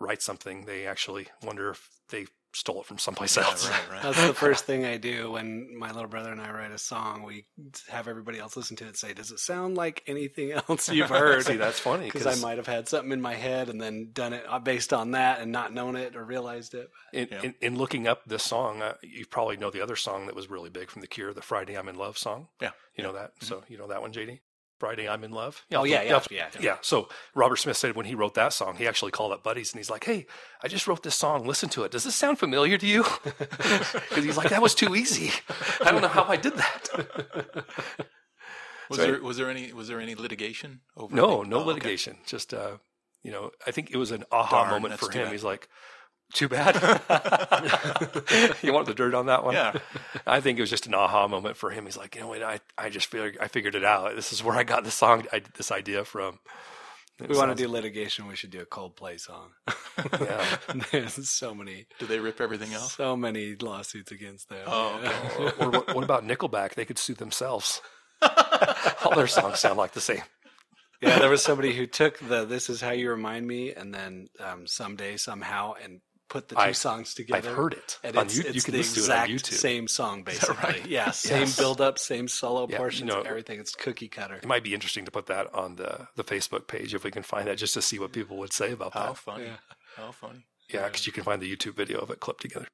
write 0.00 0.22
something. 0.22 0.64
They 0.64 0.86
actually 0.86 1.28
wonder 1.42 1.70
if 1.70 1.88
they 2.10 2.26
stole 2.54 2.80
it 2.80 2.86
from 2.86 2.98
someplace 2.98 3.36
else. 3.36 3.68
Right, 3.68 3.90
right. 3.90 4.02
That's 4.02 4.26
the 4.26 4.34
first 4.46 4.64
thing 4.64 4.84
I 4.84 4.96
do 4.96 5.32
when 5.32 5.76
my 5.78 5.90
little 5.92 6.08
brother 6.08 6.32
and 6.32 6.40
I 6.40 6.50
write 6.50 6.72
a 6.72 6.78
song. 6.78 7.22
We 7.22 7.44
have 7.88 8.08
everybody 8.08 8.38
else 8.38 8.56
listen 8.56 8.76
to 8.78 8.84
it 8.84 8.88
and 8.88 8.96
say, 8.96 9.12
Does 9.12 9.30
it 9.30 9.38
sound 9.38 9.76
like 9.76 10.02
anything 10.06 10.52
else 10.68 10.88
you've 10.92 11.10
heard? 11.10 11.44
See, 11.44 11.56
that's 11.56 11.78
funny 11.78 12.06
Because 12.06 12.26
I 12.26 12.34
might 12.36 12.56
have 12.56 12.66
had 12.66 12.88
something 12.88 13.12
in 13.12 13.20
my 13.20 13.34
head 13.34 13.68
and 13.68 13.80
then 13.80 14.10
done 14.12 14.32
it 14.32 14.44
uh, 14.48 14.58
based 14.58 14.92
on 14.92 15.10
that 15.12 15.40
and 15.40 15.52
not 15.52 15.72
known 15.74 15.94
it 15.96 16.16
or 16.16 16.24
realized 16.24 16.74
it. 16.74 16.88
in, 17.12 17.28
Yeah. 17.30 17.42
in, 17.42 17.54
in 17.60 17.76
looking 17.78 18.06
up 18.08 18.22
this 18.26 18.42
song, 18.44 18.80
uh, 18.82 18.94
you 19.02 19.26
probably 19.26 19.56
know 19.58 19.70
the 19.70 19.82
other 19.82 19.96
song 19.96 20.26
that 20.26 20.34
was 20.34 20.48
really 20.50 20.70
big 20.70 20.90
from 20.90 21.02
The 21.02 21.08
Cure, 21.08 21.34
the 21.34 21.42
Friday 21.42 21.76
I'm 21.76 21.88
in 21.88 21.96
Love 21.96 22.16
song. 22.18 22.48
Yeah. 22.60 22.70
You 22.96 23.04
know 23.04 23.12
that? 23.12 23.32
So 23.40 23.62
you 23.68 23.78
know 23.78 23.88
that 23.88 24.00
one, 24.00 24.12
JD? 24.12 24.40
Friday 24.78 25.08
I'm 25.08 25.24
in 25.24 25.32
Love? 25.32 25.64
Oh, 25.72 25.84
yeah, 25.84 26.02
yeah, 26.02 26.14
I'll- 26.14 26.22
yeah. 26.30 26.48
Yeah. 26.60 26.76
So 26.82 27.08
Robert 27.34 27.56
Smith 27.56 27.76
said 27.76 27.96
when 27.96 28.06
he 28.06 28.14
wrote 28.14 28.34
that 28.34 28.52
song, 28.52 28.76
he 28.76 28.86
actually 28.86 29.10
called 29.10 29.32
up 29.32 29.42
buddies 29.42 29.72
and 29.72 29.78
he's 29.78 29.90
like, 29.90 30.04
hey, 30.04 30.26
I 30.62 30.68
just 30.68 30.86
wrote 30.86 31.02
this 31.02 31.14
song. 31.16 31.46
Listen 31.46 31.68
to 31.70 31.84
it. 31.84 31.90
Does 31.90 32.04
this 32.04 32.14
sound 32.14 32.38
familiar 32.38 32.78
to 32.78 32.86
you? 32.86 33.04
Because 34.08 34.24
he's 34.24 34.36
like, 34.36 34.50
that 34.50 34.62
was 34.62 34.74
too 34.74 34.94
easy. 34.96 35.30
I 35.84 35.90
don't 35.92 36.02
know 36.02 36.08
how 36.08 36.24
I 36.24 36.36
did 36.36 36.54
that. 36.54 36.88
Was 38.90 38.98
So- 38.98 39.02
there 39.06 39.22
was 39.22 39.36
there 39.36 39.50
any 39.50 39.72
was 39.72 39.88
there 39.88 40.00
any 40.00 40.14
litigation 40.14 40.80
over? 40.96 41.14
No, 41.14 41.42
the- 41.42 41.48
no 41.48 41.56
oh, 41.56 41.60
okay. 41.60 41.68
litigation. 41.68 42.16
Just, 42.26 42.54
uh, 42.54 42.78
you 43.22 43.30
know, 43.30 43.50
I 43.66 43.70
think 43.70 43.90
it 43.90 43.96
was 43.96 44.10
an 44.12 44.24
aha 44.32 44.62
Darn, 44.64 44.70
moment 44.82 44.98
for 45.00 45.10
him. 45.10 45.30
He's 45.30 45.44
like, 45.44 45.68
too 46.32 46.48
bad. 46.48 46.74
you 48.62 48.72
want 48.72 48.86
the 48.86 48.94
dirt 48.94 49.14
on 49.14 49.26
that 49.26 49.44
one? 49.44 49.54
Yeah. 49.54 49.74
I 50.26 50.40
think 50.40 50.58
it 50.58 50.62
was 50.62 50.70
just 50.70 50.86
an 50.86 50.94
aha 50.94 51.26
moment 51.28 51.56
for 51.56 51.70
him. 51.70 51.84
He's 51.86 51.96
like, 51.96 52.14
you 52.14 52.20
know 52.20 52.28
what? 52.28 52.42
I, 52.42 52.60
I 52.76 52.90
just 52.90 53.06
figured, 53.06 53.38
I 53.40 53.48
figured 53.48 53.74
it 53.74 53.84
out. 53.84 54.14
This 54.14 54.32
is 54.32 54.42
where 54.42 54.56
I 54.56 54.62
got 54.64 54.84
this 54.84 54.94
song, 54.94 55.24
I, 55.32 55.42
this 55.56 55.72
idea 55.72 56.04
from. 56.04 56.38
we 57.26 57.36
want 57.36 57.56
to 57.56 57.62
do 57.62 57.68
litigation. 57.68 58.26
We 58.26 58.36
should 58.36 58.50
do 58.50 58.60
a 58.60 58.66
Coldplay 58.66 59.18
song. 59.18 59.50
Yeah. 60.20 60.44
There's 60.92 61.28
so 61.28 61.54
many, 61.54 61.86
Do 61.98 62.06
they 62.06 62.18
rip 62.20 62.40
everything 62.40 62.74
off? 62.74 62.92
so 62.92 63.16
many 63.16 63.56
lawsuits 63.56 64.12
against 64.12 64.48
them. 64.48 64.64
Oh, 64.66 65.00
okay. 65.02 65.52
or, 65.58 65.66
or 65.66 65.70
what, 65.70 65.94
what 65.94 66.04
about 66.04 66.24
Nickelback? 66.26 66.74
They 66.74 66.84
could 66.84 66.98
sue 66.98 67.14
themselves. 67.14 67.80
All 69.04 69.14
their 69.14 69.26
songs 69.26 69.60
sound 69.60 69.78
like 69.78 69.92
the 69.92 70.00
same. 70.00 70.22
Yeah, 71.00 71.20
there 71.20 71.30
was 71.30 71.42
somebody 71.44 71.74
who 71.74 71.86
took 71.86 72.18
the 72.18 72.44
"This 72.44 72.68
Is 72.68 72.80
How 72.80 72.90
You 72.90 73.10
Remind 73.10 73.46
Me" 73.46 73.72
and 73.72 73.94
then 73.94 74.28
um, 74.40 74.66
someday 74.66 75.16
somehow 75.16 75.74
and 75.80 76.00
put 76.28 76.48
the 76.48 76.54
2 76.54 76.60
I- 76.60 76.72
songs 76.72 77.14
together. 77.14 77.48
I've 77.50 77.56
heard 77.56 77.72
it. 77.72 77.98
And 78.04 78.16
On 78.16 78.26
it's, 78.26 78.36
You- 78.36 78.44
you 78.44 78.50
it's 78.50 78.64
can 78.64 78.72
the 78.72 78.78
listen 78.78 79.04
to 79.04 79.12
it 79.12 79.16
on 79.18 79.28
YouTube. 79.28 79.52
same 79.54 79.88
song, 79.88 80.22
basically. 80.24 80.82
Yeah, 80.90 81.10
same 81.10 81.40
Yes. 81.40 81.56
build 81.56 81.80
up, 81.80 81.98
same 81.98 82.28
solo 82.28 82.66
Yeah, 82.66 82.72
you 82.72 82.76
portions, 82.78 83.08
know- 83.12 83.22
everything. 83.22 83.58
It's 83.60 83.74
cookie 83.74 84.08
cutter. 84.08 84.36
It 84.36 84.46
might 84.46 84.62
be 84.64 84.74
interesting 84.74 85.04
to 85.06 85.10
put 85.10 85.26
that 85.26 85.52
on 85.54 85.76
the, 85.76 86.08
the 86.16 86.24
Facebook 86.24 86.66
page 86.66 86.94
if 86.94 87.04
we 87.04 87.10
can 87.10 87.22
find 87.22 87.46
that 87.48 87.56
just 87.58 87.74
to 87.74 87.82
see 87.82 87.98
what 87.98 88.12
people 88.12 88.36
would 88.38 88.52
say 88.52 88.72
about 88.72 88.92
How 88.94 89.00
that. 89.00 89.06
How 89.06 89.14
funny! 89.14 89.44
Yeah. 89.44 89.56
How 89.96 90.12
funny! 90.12 90.44
Yeah, 90.72 90.84
because 90.86 91.06
you 91.06 91.12
can 91.12 91.24
find 91.24 91.40
the 91.40 91.50
YouTube 91.56 91.74
video 91.74 91.98
of 91.98 92.10
it 92.10 92.20
clipped 92.20 92.42
together. 92.42 92.68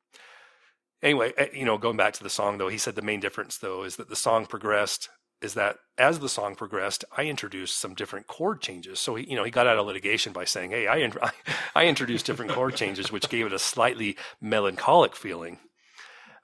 Anyway, 1.02 1.32
eh, 1.36 1.48
you 1.52 1.64
know, 1.64 1.76
going 1.78 1.96
back 1.96 2.14
to 2.14 2.22
the 2.22 2.30
song 2.30 2.58
though, 2.58 2.68
he 2.68 2.78
said 2.78 2.94
the 2.96 3.02
main 3.02 3.20
difference 3.20 3.58
though 3.58 3.84
is 3.84 3.96
that 3.96 4.08
the 4.08 4.16
song 4.16 4.46
progressed. 4.46 5.08
Is 5.44 5.54
that 5.54 5.76
as 5.98 6.20
the 6.20 6.28
song 6.28 6.54
progressed, 6.54 7.04
I 7.16 7.24
introduced 7.24 7.78
some 7.78 7.94
different 7.94 8.26
chord 8.26 8.62
changes. 8.62 8.98
So 8.98 9.14
he, 9.14 9.28
you 9.28 9.36
know, 9.36 9.44
he 9.44 9.50
got 9.50 9.66
out 9.66 9.78
of 9.78 9.86
litigation 9.86 10.32
by 10.32 10.46
saying, 10.46 10.70
"Hey, 10.70 10.86
I, 10.86 10.96
in- 10.96 11.12
I 11.74 11.86
introduced 11.86 12.24
different 12.24 12.52
chord 12.52 12.76
changes, 12.82 13.12
which 13.12 13.28
gave 13.28 13.46
it 13.46 13.52
a 13.52 13.58
slightly 13.58 14.16
melancholic 14.40 15.14
feeling." 15.14 15.58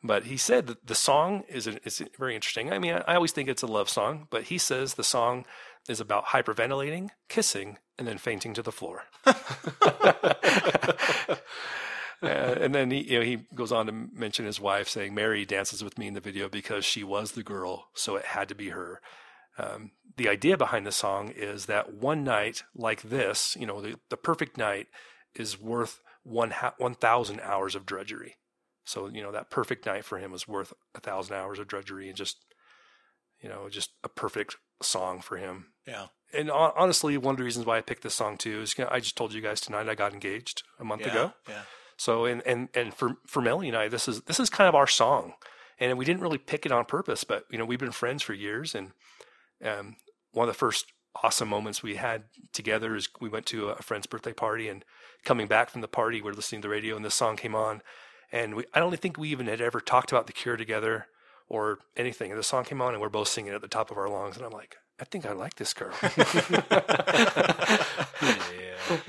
But 0.03 0.25
he 0.25 0.37
said 0.37 0.67
that 0.67 0.87
the 0.87 0.95
song 0.95 1.45
is 1.49 1.67
a, 1.67 1.85
is 1.87 2.03
very 2.19 2.35
interesting. 2.35 2.73
I 2.73 2.79
mean, 2.79 2.93
I, 2.93 3.05
I 3.09 3.15
always 3.15 3.33
think 3.33 3.49
it's 3.49 3.63
a 3.63 3.67
love 3.67 3.89
song, 3.89 4.27
but 4.31 4.45
he 4.45 4.59
says 4.59 4.95
the 4.95 5.05
song 5.05 5.47
is 5.89 6.01
about 6.01 6.27
hyperventilating, 6.27 7.11
kissing, 7.29 7.79
and 7.99 8.07
then 8.07 8.19
fainting 8.19 8.55
to 8.55 8.63
the 8.63 8.73
floor. 8.73 9.05
Uh, 12.31 12.55
and 12.61 12.75
then 12.75 12.91
he, 12.91 13.13
you 13.13 13.19
know, 13.19 13.25
he 13.25 13.37
goes 13.55 13.73
on 13.73 13.87
to 13.87 13.93
mention 13.93 14.45
his 14.45 14.61
wife 14.61 14.89
saying, 14.89 15.15
"Mary 15.15 15.47
dances 15.47 15.83
with 15.83 15.97
me 15.97 16.07
in 16.07 16.13
the 16.13 16.21
video 16.21 16.51
because 16.51 16.85
she 16.85 17.03
was 17.03 17.33
the 17.33 17.43
girl, 17.43 17.89
so 17.95 18.17
it 18.17 18.27
had 18.27 18.49
to 18.49 18.55
be 18.55 18.69
her." 18.69 19.01
Um, 19.57 19.93
the 20.17 20.29
idea 20.29 20.59
behind 20.59 20.87
the 20.87 20.93
song 20.93 21.33
is 21.35 21.65
that 21.67 21.95
one 21.95 22.23
night 22.23 22.63
like 22.75 23.03
this, 23.03 23.57
you 23.59 23.67
know, 23.67 23.81
the, 23.81 23.99
the 24.11 24.19
perfect 24.19 24.59
night 24.59 24.89
is 25.35 25.59
worth 25.59 26.01
one 26.23 26.51
ha- 26.51 26.75
one 26.77 26.95
thousand 26.95 27.41
hours 27.41 27.75
of 27.75 27.87
drudgery. 27.87 28.37
So 28.85 29.09
you 29.09 29.23
know 29.23 29.33
that 29.33 29.51
perfect 29.51 29.87
night 29.87 30.05
for 30.05 30.19
him 30.19 30.31
was 30.31 30.47
worth 30.47 30.75
a 30.95 31.01
thousand 31.01 31.37
hours 31.37 31.59
of 31.59 31.69
drudgery, 31.69 32.09
and 32.09 32.17
just 32.17 32.37
you 33.43 33.49
know, 33.49 33.69
just 33.69 33.91
a 34.05 34.09
perfect 34.09 34.57
song 34.83 35.21
for 35.21 35.37
him. 35.37 35.67
Yeah, 35.87 36.07
And 36.33 36.51
honestly, 36.51 37.17
one 37.17 37.35
of 37.35 37.39
the 37.39 37.45
reasons 37.45 37.67
why 37.67 37.79
I 37.79 37.81
picked 37.81 38.03
this 38.03 38.15
song 38.15 38.37
too 38.37 38.61
is 38.61 38.77
you 38.77 38.85
know, 38.85 38.91
I 38.93 39.01
just 39.01 39.17
told 39.17 39.33
you 39.33 39.41
guys 39.41 39.61
tonight 39.61 39.89
I 39.89 39.95
got 39.95 40.13
engaged 40.13 40.63
a 40.79 40.85
month 40.85 41.03
yeah, 41.03 41.09
ago. 41.09 41.33
yeah. 41.49 41.63
So 42.01 42.25
and 42.25 42.41
and 42.47 42.71
and 42.73 42.95
for 42.95 43.19
for 43.27 43.43
Melly 43.43 43.69
and 43.69 43.77
I, 43.77 43.89
this 43.89 44.09
is 44.09 44.23
this 44.23 44.41
is 44.41 44.49
kind 44.49 44.67
of 44.67 44.75
our 44.75 44.87
song. 44.87 45.35
and 45.79 45.99
we 45.99 46.07
didn't 46.07 46.23
really 46.23 46.39
pick 46.39 46.65
it 46.65 46.73
on 46.73 46.87
purpose. 46.87 47.25
But 47.25 47.45
you 47.51 47.59
know, 47.59 47.67
we've 47.67 47.79
been 47.79 47.93
friends 47.93 48.23
for 48.23 48.33
years, 48.33 48.75
and 48.75 48.93
um, 49.63 49.97
one 50.33 50.49
of 50.49 50.55
the 50.55 50.59
first 50.59 50.87
awesome 51.23 51.51
moments 51.51 51.83
we 51.83 51.97
had 51.97 52.25
together 52.55 52.97
is 52.97 53.11
we 53.21 53.29
went 53.29 53.45
to 53.47 53.69
a 53.69 53.83
friend's 53.83 54.07
birthday 54.07 54.33
party, 54.33 54.67
and 54.67 54.83
coming 55.27 55.47
back 55.47 55.69
from 55.69 55.83
the 55.83 55.89
party, 55.89 56.23
we're 56.23 56.33
listening 56.33 56.63
to 56.63 56.69
the 56.69 56.73
radio, 56.73 56.97
and 56.97 57.05
this 57.05 57.15
song 57.15 57.37
came 57.37 57.55
on, 57.55 57.83
and 58.33 58.55
we, 58.55 58.65
I 58.73 58.81
don't 58.81 58.99
think 58.99 59.19
we 59.19 59.29
even 59.29 59.47
had 59.47 59.61
ever 59.61 59.79
talked 59.79 60.11
about 60.11 60.27
the 60.27 60.33
Cure 60.33 60.57
together 60.57 61.07
or 61.51 61.81
anything. 61.99 62.31
And 62.31 62.41
the 62.41 62.45
song 62.45 62.65
came 62.65 62.81
on, 62.81 62.95
and 62.95 63.03
we're 63.03 63.11
both 63.11 63.29
singing 63.29 63.53
at 63.53 63.61
the 63.61 63.69
top 63.69 63.91
of 63.91 63.99
our 63.99 64.09
lungs, 64.09 64.39
and 64.39 64.47
I'm 64.47 64.53
like, 64.53 64.77
I 65.01 65.05
think 65.05 65.25
I 65.25 65.33
like 65.33 65.55
this 65.55 65.73
girl. 65.73 65.95
yeah. 66.03 66.13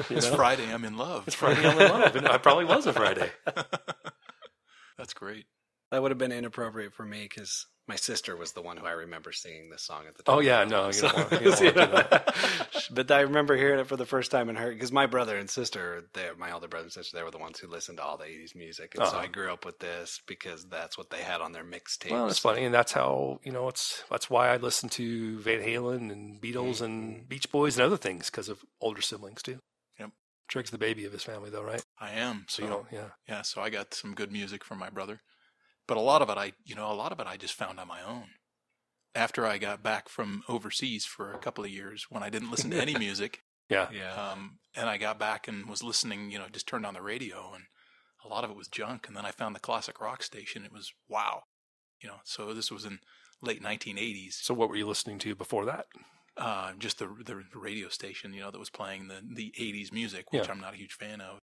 It's 0.09 0.29
know? 0.29 0.35
Friday. 0.35 0.71
I'm 0.71 0.85
in 0.85 0.95
love. 0.95 1.25
It's 1.27 1.35
Friday 1.35 1.67
I'm 1.67 1.77
in 1.77 1.89
love, 1.89 2.15
and 2.15 2.27
I 2.27 2.37
probably 2.37 2.65
was 2.65 2.85
a 2.85 2.93
Friday. 2.93 3.29
That's 4.97 5.13
great. 5.13 5.45
That 5.91 6.01
would 6.01 6.11
have 6.11 6.17
been 6.17 6.31
inappropriate 6.31 6.93
for 6.93 7.03
me 7.03 7.23
because 7.23 7.67
my 7.91 7.97
sister 7.97 8.37
was 8.37 8.53
the 8.53 8.61
one 8.61 8.77
who 8.77 8.85
I 8.85 8.91
remember 8.91 9.33
singing 9.33 9.69
this 9.69 9.81
song 9.81 10.03
at 10.07 10.15
the 10.15 10.23
time. 10.23 10.35
Oh 10.35 10.39
yeah, 10.39 10.63
no, 10.63 10.87
you 10.87 11.01
don't 11.01 11.13
want, 11.13 11.31
you 11.41 11.71
don't 11.73 11.91
want 11.91 12.09
to 12.09 12.23
do 12.25 12.85
but 12.95 13.11
I 13.11 13.19
remember 13.19 13.57
hearing 13.57 13.81
it 13.81 13.87
for 13.87 13.97
the 13.97 14.05
first 14.05 14.31
time 14.31 14.47
and 14.47 14.57
her 14.57 14.71
because 14.71 14.93
my 14.93 15.07
brother 15.07 15.35
and 15.35 15.49
sister, 15.49 16.05
they 16.13 16.29
my 16.37 16.53
older 16.53 16.69
brother 16.69 16.85
and 16.85 16.93
sister, 16.93 17.17
they 17.17 17.23
were 17.23 17.31
the 17.31 17.37
ones 17.37 17.59
who 17.59 17.67
listened 17.67 17.97
to 17.97 18.03
all 18.05 18.15
the 18.15 18.23
'80s 18.23 18.55
music, 18.55 18.95
and 18.95 19.03
so 19.05 19.11
Uh-huh. 19.17 19.25
I 19.25 19.27
grew 19.27 19.51
up 19.51 19.65
with 19.65 19.79
this 19.79 20.21
because 20.25 20.63
that's 20.69 20.97
what 20.97 21.09
they 21.09 21.21
had 21.21 21.41
on 21.41 21.51
their 21.51 21.65
mixtapes. 21.65 22.11
Well, 22.11 22.29
it's 22.29 22.39
funny, 22.39 22.63
and 22.63 22.73
that's 22.73 22.93
how 22.93 23.41
you 23.43 23.51
know 23.51 23.67
it's 23.67 24.05
that's 24.09 24.29
why 24.29 24.47
I 24.53 24.55
listen 24.55 24.87
to 24.91 25.39
Van 25.39 25.59
Halen 25.59 26.09
and 26.13 26.41
Beatles 26.41 26.81
and 26.81 27.27
Beach 27.27 27.51
Boys 27.51 27.77
and 27.77 27.85
other 27.85 27.97
things 27.97 28.29
because 28.29 28.47
of 28.47 28.63
older 28.79 29.01
siblings 29.01 29.41
too. 29.41 29.59
Yep. 29.99 30.11
Trig's 30.47 30.71
the 30.71 30.77
baby 30.77 31.03
of 31.03 31.11
his 31.11 31.23
family, 31.23 31.49
though, 31.49 31.61
right? 31.63 31.83
I 31.99 32.11
am. 32.11 32.45
So 32.47 32.61
So 32.61 32.63
you 32.63 32.69
know, 32.69 32.85
yeah. 32.89 33.09
yeah. 33.27 33.41
So 33.41 33.61
I 33.61 33.69
got 33.69 33.93
some 33.93 34.13
good 34.15 34.31
music 34.31 34.63
from 34.63 34.79
my 34.79 34.89
brother, 34.89 35.19
but 35.91 35.97
a 35.97 36.01
lot 36.01 36.21
of 36.21 36.29
it, 36.29 36.37
I 36.37 36.53
you 36.63 36.73
know, 36.73 36.89
a 36.89 36.95
lot 36.95 37.11
of 37.11 37.19
it 37.19 37.27
I 37.27 37.35
just 37.35 37.53
found 37.53 37.77
on 37.77 37.85
my 37.89 38.01
own. 38.01 38.27
After 39.13 39.45
I 39.45 39.57
got 39.57 39.83
back 39.83 40.07
from 40.07 40.41
overseas 40.47 41.03
for 41.03 41.33
a 41.33 41.37
couple 41.37 41.65
of 41.65 41.69
years, 41.69 42.05
when 42.09 42.23
I 42.23 42.29
didn't 42.29 42.49
listen 42.49 42.69
to 42.71 42.81
any 42.81 42.97
music, 43.07 43.41
Yeah. 43.69 43.89
Yeah. 43.91 44.13
um, 44.13 44.59
and 44.73 44.87
I 44.89 44.95
got 44.95 45.19
back 45.19 45.49
and 45.49 45.67
was 45.67 45.83
listening, 45.83 46.31
you 46.31 46.39
know, 46.39 46.45
just 46.49 46.65
turned 46.65 46.85
on 46.85 46.93
the 46.93 47.01
radio, 47.01 47.51
and 47.53 47.65
a 48.23 48.29
lot 48.29 48.45
of 48.45 48.49
it 48.49 48.55
was 48.55 48.69
junk. 48.69 49.05
And 49.09 49.17
then 49.17 49.25
I 49.25 49.31
found 49.31 49.53
the 49.53 49.59
classic 49.59 49.99
rock 49.99 50.23
station. 50.23 50.63
It 50.63 50.71
was 50.71 50.93
wow, 51.09 51.41
you 52.01 52.07
know. 52.07 52.19
So 52.23 52.53
this 52.53 52.71
was 52.71 52.85
in 52.85 52.99
late 53.41 53.61
1980s. 53.61 54.35
So 54.41 54.53
what 54.53 54.69
were 54.69 54.77
you 54.77 54.87
listening 54.87 55.19
to 55.19 55.35
before 55.35 55.65
that? 55.65 55.87
uh, 56.37 56.71
just 56.79 56.99
the, 56.99 57.07
the 57.25 57.43
radio 57.53 57.89
station, 57.89 58.33
you 58.33 58.39
know, 58.39 58.51
that 58.51 58.57
was 58.57 58.69
playing 58.69 59.09
the, 59.09 59.19
the 59.21 59.51
80s 59.59 59.91
music, 59.91 60.31
which 60.31 60.45
Yeah. 60.47 60.53
I'm 60.53 60.61
not 60.61 60.73
a 60.73 60.77
huge 60.77 60.93
fan 60.93 61.19
of. 61.19 61.39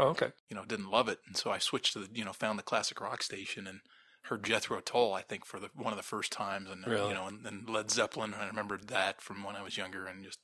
Oh, 0.00 0.08
okay. 0.08 0.32
You 0.48 0.56
know, 0.56 0.64
didn't 0.64 0.90
love 0.90 1.08
it. 1.08 1.18
And 1.26 1.36
so 1.36 1.50
I 1.50 1.58
switched 1.58 1.92
to 1.94 2.00
the, 2.00 2.08
you 2.12 2.24
know, 2.24 2.32
found 2.32 2.58
the 2.58 2.62
classic 2.64 3.00
rock 3.00 3.22
station 3.22 3.66
and 3.66 3.80
heard 4.24 4.44
Jethro 4.44 4.80
Tull, 4.80 5.14
I 5.14 5.22
think, 5.22 5.44
for 5.46 5.58
the 5.60 5.68
one 5.74 5.92
of 5.92 5.96
the 5.96 6.02
first 6.02 6.32
times. 6.32 6.68
And, 6.70 6.84
uh, 6.86 6.90
Really? 6.90 7.08
you 7.08 7.14
know, 7.14 7.26
and 7.26 7.44
then 7.44 7.64
Led 7.68 7.90
Zeppelin. 7.90 8.34
I 8.34 8.46
remembered 8.46 8.88
that 8.88 9.20
from 9.22 9.42
when 9.44 9.56
I 9.56 9.62
was 9.62 9.76
younger 9.76 10.06
and 10.06 10.24
just 10.24 10.38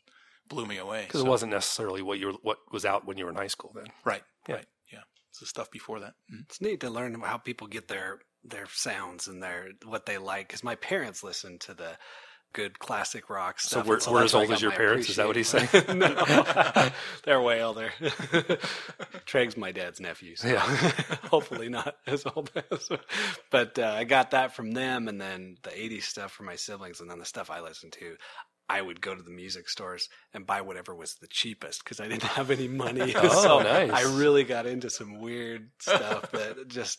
blew 0.48 0.66
me 0.66 0.76
away. 0.78 1.04
Because 1.06 1.20
So- 1.22 1.26
it 1.26 1.30
wasn't 1.30 1.52
necessarily 1.52 2.02
what 2.02 2.18
you 2.18 2.28
were, 2.28 2.32
what 2.42 2.58
was 2.72 2.84
out 2.84 3.04
when 3.04 3.18
you 3.18 3.24
were 3.24 3.30
in 3.30 3.36
high 3.36 3.46
school. 3.48 3.72
Then. 3.74 3.86
Right. 4.04 4.22
Yeah. 4.48 4.56
Right. 4.56 4.66
Yeah. 4.92 5.02
It's 5.30 5.40
the 5.40 5.46
stuff 5.46 5.70
before 5.70 6.00
that. 6.00 6.14
Mhm. 6.32 6.44
It's 6.44 6.60
neat 6.60 6.80
to 6.80 6.90
learn 6.90 7.20
how 7.20 7.38
people 7.38 7.66
get 7.66 7.88
their 7.88 8.20
their 8.48 8.66
sounds 8.68 9.26
and 9.26 9.42
their 9.42 9.70
what 9.84 10.06
they 10.06 10.18
like. 10.18 10.46
Because 10.46 10.62
my 10.62 10.76
parents 10.76 11.24
listened 11.24 11.60
to 11.62 11.74
the 11.74 11.98
good 12.52 12.78
classic 12.78 13.28
rock 13.28 13.60
So 13.60 13.82
we're- 13.82 14.00
and 14.04 14.14
we're 14.14 14.24
as 14.24 14.34
old 14.34 14.50
as 14.50 14.62
your 14.62 14.70
parents? 14.70 15.08
Is 15.10 15.16
that 15.16 15.26
what 15.26 15.36
he's 15.36 15.48
saying? 15.48 15.68
no, 15.98 16.90
they're 17.24 17.40
way 17.40 17.62
older. 17.62 17.90
Treg's 19.26 19.56
my 19.56 19.72
dad's 19.72 20.00
nephew. 20.00 20.36
So 20.36 20.48
Yeah. 20.48 20.60
hopefully 21.30 21.68
not 21.68 21.96
as 22.06 22.24
old 22.34 22.50
as. 22.70 22.88
But 23.50 23.78
uh, 23.78 23.94
I 23.96 24.04
got 24.04 24.30
that 24.30 24.54
from 24.54 24.72
them, 24.72 25.08
and 25.08 25.20
then 25.20 25.56
the 25.62 25.70
'80s 25.70 26.04
stuff 26.04 26.32
from 26.32 26.46
my 26.46 26.56
siblings, 26.56 27.00
and 27.00 27.10
then 27.10 27.18
the 27.18 27.24
stuff 27.24 27.50
I 27.50 27.60
listened 27.60 27.92
to. 27.94 28.16
I 28.68 28.82
would 28.82 29.00
go 29.00 29.14
to 29.14 29.22
the 29.22 29.30
music 29.30 29.68
stores 29.68 30.08
and 30.34 30.44
buy 30.44 30.60
whatever 30.60 30.92
was 30.92 31.14
the 31.20 31.28
cheapest 31.28 31.84
because 31.84 32.00
I 32.00 32.08
didn't 32.08 32.24
have 32.24 32.50
any 32.50 32.66
money. 32.66 33.12
Oh, 33.14 33.28
so 33.28 33.60
nice. 33.62 33.92
I 33.92 34.02
really 34.18 34.42
got 34.42 34.66
into 34.66 34.90
some 34.90 35.20
weird 35.20 35.70
stuff 35.78 36.32
that 36.32 36.66
just 36.66 36.98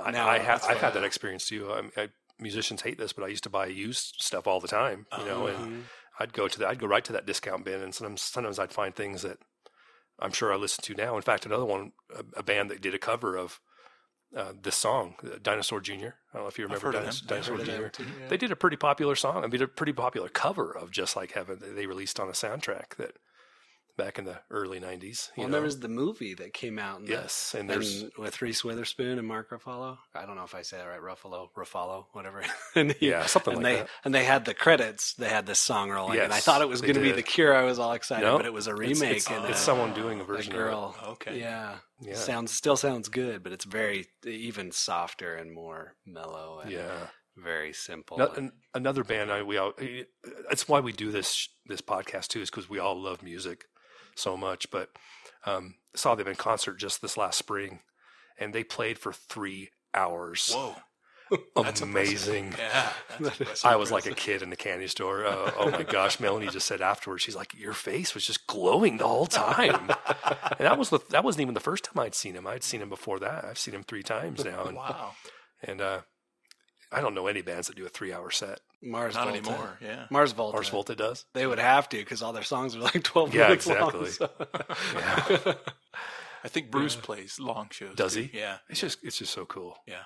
I, 0.00 0.12
now 0.12 0.28
I 0.28 0.38
have 0.38 0.62
I've 0.64 0.78
had 0.80 0.94
that 0.94 1.02
experience 1.02 1.48
too. 1.48 1.72
I, 1.72 2.02
I, 2.02 2.08
musicians 2.40 2.82
hate 2.82 2.98
this, 2.98 3.12
but 3.12 3.24
I 3.24 3.28
used 3.28 3.44
to 3.44 3.50
buy 3.50 3.66
used 3.66 4.16
stuff 4.18 4.46
all 4.46 4.60
the 4.60 4.68
time. 4.68 5.06
You 5.18 5.24
know, 5.24 5.46
and 5.46 5.58
Mhm. 5.58 5.82
I'd 6.20 6.32
go 6.32 6.48
to 6.48 6.58
that, 6.60 6.68
I'd 6.68 6.78
go 6.80 6.86
right 6.86 7.04
to 7.04 7.12
that 7.12 7.26
discount 7.26 7.64
bin, 7.64 7.80
and 7.82 7.94
sometimes 7.94 8.22
sometimes 8.22 8.58
I'd 8.58 8.72
find 8.72 8.94
things 8.94 9.22
that 9.22 9.38
I'm 10.18 10.32
sure 10.32 10.52
I 10.52 10.56
listen 10.56 10.82
to 10.84 10.94
now. 10.94 11.16
In 11.16 11.22
fact, 11.22 11.46
another 11.46 11.64
one, 11.64 11.92
a, 12.14 12.24
a 12.38 12.42
band 12.42 12.70
that 12.70 12.80
did 12.80 12.94
a 12.94 12.98
cover 12.98 13.36
of 13.36 13.60
uh, 14.36 14.52
this 14.60 14.76
song, 14.76 15.14
uh, 15.24 15.38
Dinosaur 15.40 15.80
Jr. 15.80 15.92
I 15.94 15.98
don't 16.34 16.42
know 16.42 16.46
if 16.48 16.58
you 16.58 16.64
remember 16.66 16.92
Dinos- 16.92 17.26
Dinosaur 17.26 17.54
I've 17.54 17.66
heard 17.66 17.68
of 17.84 17.92
Jr. 17.94 18.02
too, 18.02 18.04
yeah. 18.20 18.28
They 18.28 18.36
did 18.36 18.52
a 18.52 18.56
pretty 18.56 18.76
popular 18.76 19.14
song. 19.16 19.42
I 19.42 19.46
mean, 19.46 19.62
a 19.62 19.66
pretty 19.68 19.94
popular 19.94 20.28
cover 20.28 20.70
of 20.76 20.90
Just 20.90 21.16
Like 21.16 21.32
Heaven 21.32 21.60
that 21.60 21.74
they 21.74 21.86
released 21.86 22.20
on 22.20 22.28
a 22.28 22.32
soundtrack 22.32 22.96
that 22.96 23.16
back 23.98 24.18
in 24.18 24.24
the 24.24 24.40
early 24.50 24.80
'90s. 24.80 25.28
You 25.36 25.42
Well, 25.42 25.48
know? 25.48 25.52
there 25.52 25.62
was 25.62 25.80
the 25.80 25.88
movie 25.88 26.32
that 26.34 26.54
came 26.54 26.78
out. 26.78 27.00
In 27.00 27.04
the- 27.04 27.10
yes, 27.12 27.54
and 27.58 27.68
there's 27.68 28.02
and 28.04 28.12
with 28.16 28.40
Reese 28.40 28.64
Witherspoon 28.64 29.18
and 29.18 29.28
Mark 29.28 29.50
Ruffalo. 29.50 29.98
I 30.14 30.24
don't 30.24 30.36
know 30.36 30.44
if 30.44 30.54
I 30.54 30.62
say 30.62 30.78
that 30.78 30.84
right. 30.86 31.00
Ruffalo, 31.02 31.48
Ruffalo, 31.54 32.06
whatever. 32.12 32.42
and 32.74 32.92
he- 32.92 33.08
Yeah, 33.10 33.26
something 33.26 33.54
and 33.54 33.62
like 33.62 33.72
they, 33.74 33.78
that. 33.80 33.88
And 34.06 34.14
they 34.14 34.24
had 34.24 34.46
the 34.46 34.54
credits. 34.54 35.12
They 35.14 35.28
had 35.28 35.44
this 35.44 35.58
song 35.58 35.90
rolling, 35.90 36.18
and 36.20 36.32
I 36.32 36.38
thought 36.40 36.62
it 36.62 36.68
was 36.68 36.80
going 36.80 36.94
to 36.94 37.00
be. 37.00 37.12
The 37.12 37.22
Cure. 37.22 37.54
I 37.54 37.64
was 37.64 37.78
all 37.78 37.92
excited, 37.92 38.24
No, 38.24 38.36
but 38.38 38.46
it 38.46 38.52
was 38.54 38.68
a 38.68 38.74
remake. 38.74 39.16
It's, 39.18 39.28
and 39.30 39.44
it's 39.44 39.60
a, 39.60 39.62
someone 39.62 39.92
doing 39.92 40.20
a 40.20 40.24
version. 40.24 40.54
a 40.54 40.56
version 40.56 40.70
girl. 40.70 40.96
Okay. 41.08 41.40
Yeah. 41.40 41.72
of 41.72 41.76
it. 42.06 42.08
Yeah, 42.10 42.14
sounds 42.14 42.52
still 42.52 42.76
sounds 42.76 43.08
good, 43.08 43.42
but 43.42 43.52
it's 43.52 43.64
very 43.64 44.06
even 44.24 44.70
softer 44.72 45.34
and 45.34 45.52
more 45.52 45.96
mellow 46.06 46.60
and 46.60 46.70
yeah. 46.70 47.08
very 47.36 47.72
simple. 47.72 48.18
No- 48.18 48.28
an- 48.36 48.52
another 48.72 49.02
band 49.02 49.32
I 49.32 49.42
we 49.42 49.56
all 49.58 49.72
eh, 49.80 50.04
it's 50.50 50.68
why 50.68 50.78
we 50.78 50.92
do 50.92 51.10
this 51.10 51.48
this 51.66 51.80
podcast 51.80 52.28
too 52.28 52.40
is 52.40 52.50
because 52.50 52.70
we 52.70 52.78
all 52.78 53.00
love 53.00 53.22
music 53.24 53.64
so 54.18 54.36
much. 54.36 54.70
But 54.70 54.90
um, 55.46 55.74
saw 55.94 56.14
them 56.14 56.28
in 56.28 56.36
concert 56.36 56.78
just 56.78 57.02
this 57.02 57.16
last 57.16 57.38
spring, 57.38 57.80
and 58.38 58.52
they 58.52 58.64
played 58.64 58.98
for 58.98 59.12
three 59.12 59.70
hours. 59.94 60.50
Whoa. 60.52 60.76
That's 61.56 61.82
Amazing. 61.82 62.46
impressive. 62.46 62.94
Yeah. 63.20 63.28
That's. 63.38 63.64
I 63.64 63.76
was 63.76 63.92
like 63.92 64.06
a 64.06 64.14
kid 64.14 64.40
in 64.42 64.50
the 64.50 64.56
candy 64.56 64.86
store. 64.86 65.26
Uh, 65.26 65.50
oh 65.58 65.70
my 65.70 65.82
gosh! 65.82 66.20
Melanie 66.20 66.48
just 66.48 66.66
said 66.66 66.80
afterwards, 66.80 67.22
she's 67.22 67.36
like, 67.36 67.52
"Your 67.54 67.74
face 67.74 68.14
was 68.14 68.24
just 68.24 68.46
glowing 68.46 68.96
the 68.96 69.06
whole 69.06 69.26
time." 69.26 69.90
and 70.58 70.60
that 70.60 70.78
was 70.78 70.90
the, 70.90 71.00
that 71.10 71.24
wasn't 71.24 71.42
even 71.42 71.54
the 71.54 71.60
first 71.60 71.84
time 71.84 71.98
I'd 72.02 72.14
seen 72.14 72.34
him. 72.34 72.46
I'd 72.46 72.62
seen 72.62 72.80
him 72.80 72.88
before 72.88 73.18
that. 73.18 73.44
I've 73.44 73.58
seen 73.58 73.74
him 73.74 73.82
three 73.82 74.02
times 74.02 74.42
now, 74.44 74.64
and, 74.64 74.76
wow. 74.76 75.12
and 75.62 75.80
uh, 75.80 76.00
I 76.90 77.02
don't 77.02 77.14
know 77.14 77.26
any 77.26 77.42
bands 77.42 77.66
that 77.66 77.76
do 77.76 77.84
a 77.84 77.90
three-hour 77.90 78.30
set. 78.30 78.60
Mars 78.82 79.14
Not 79.14 79.24
Volta. 79.28 79.38
anymore. 79.48 79.78
Yeah. 79.80 80.06
Mars 80.10 80.32
Volta. 80.32 80.56
Mars 80.56 80.68
Volta 80.68 80.94
does. 80.94 81.24
They 81.34 81.46
would 81.46 81.58
have 81.58 81.88
to 81.90 81.96
because 81.98 82.22
all 82.22 82.32
their 82.32 82.42
songs 82.44 82.76
are 82.76 82.80
like 82.80 83.02
twelve 83.02 83.34
Yeah, 83.34 83.48
minutes 83.48 83.66
exactly. 83.66 84.00
long. 84.00 84.10
so- 84.10 84.30
Yeah. 84.94 85.54
I 86.44 86.48
think 86.48 86.70
Bruce 86.70 86.94
plays 86.94 87.40
long 87.40 87.68
shows. 87.72 87.96
Does 87.96 88.14
too. 88.14 88.22
he? 88.32 88.38
Yeah. 88.38 88.58
It's 88.68 88.80
just 88.80 88.98
it's 89.02 89.18
just 89.18 89.32
so 89.32 89.44
cool. 89.44 89.76
Yeah. 89.86 90.04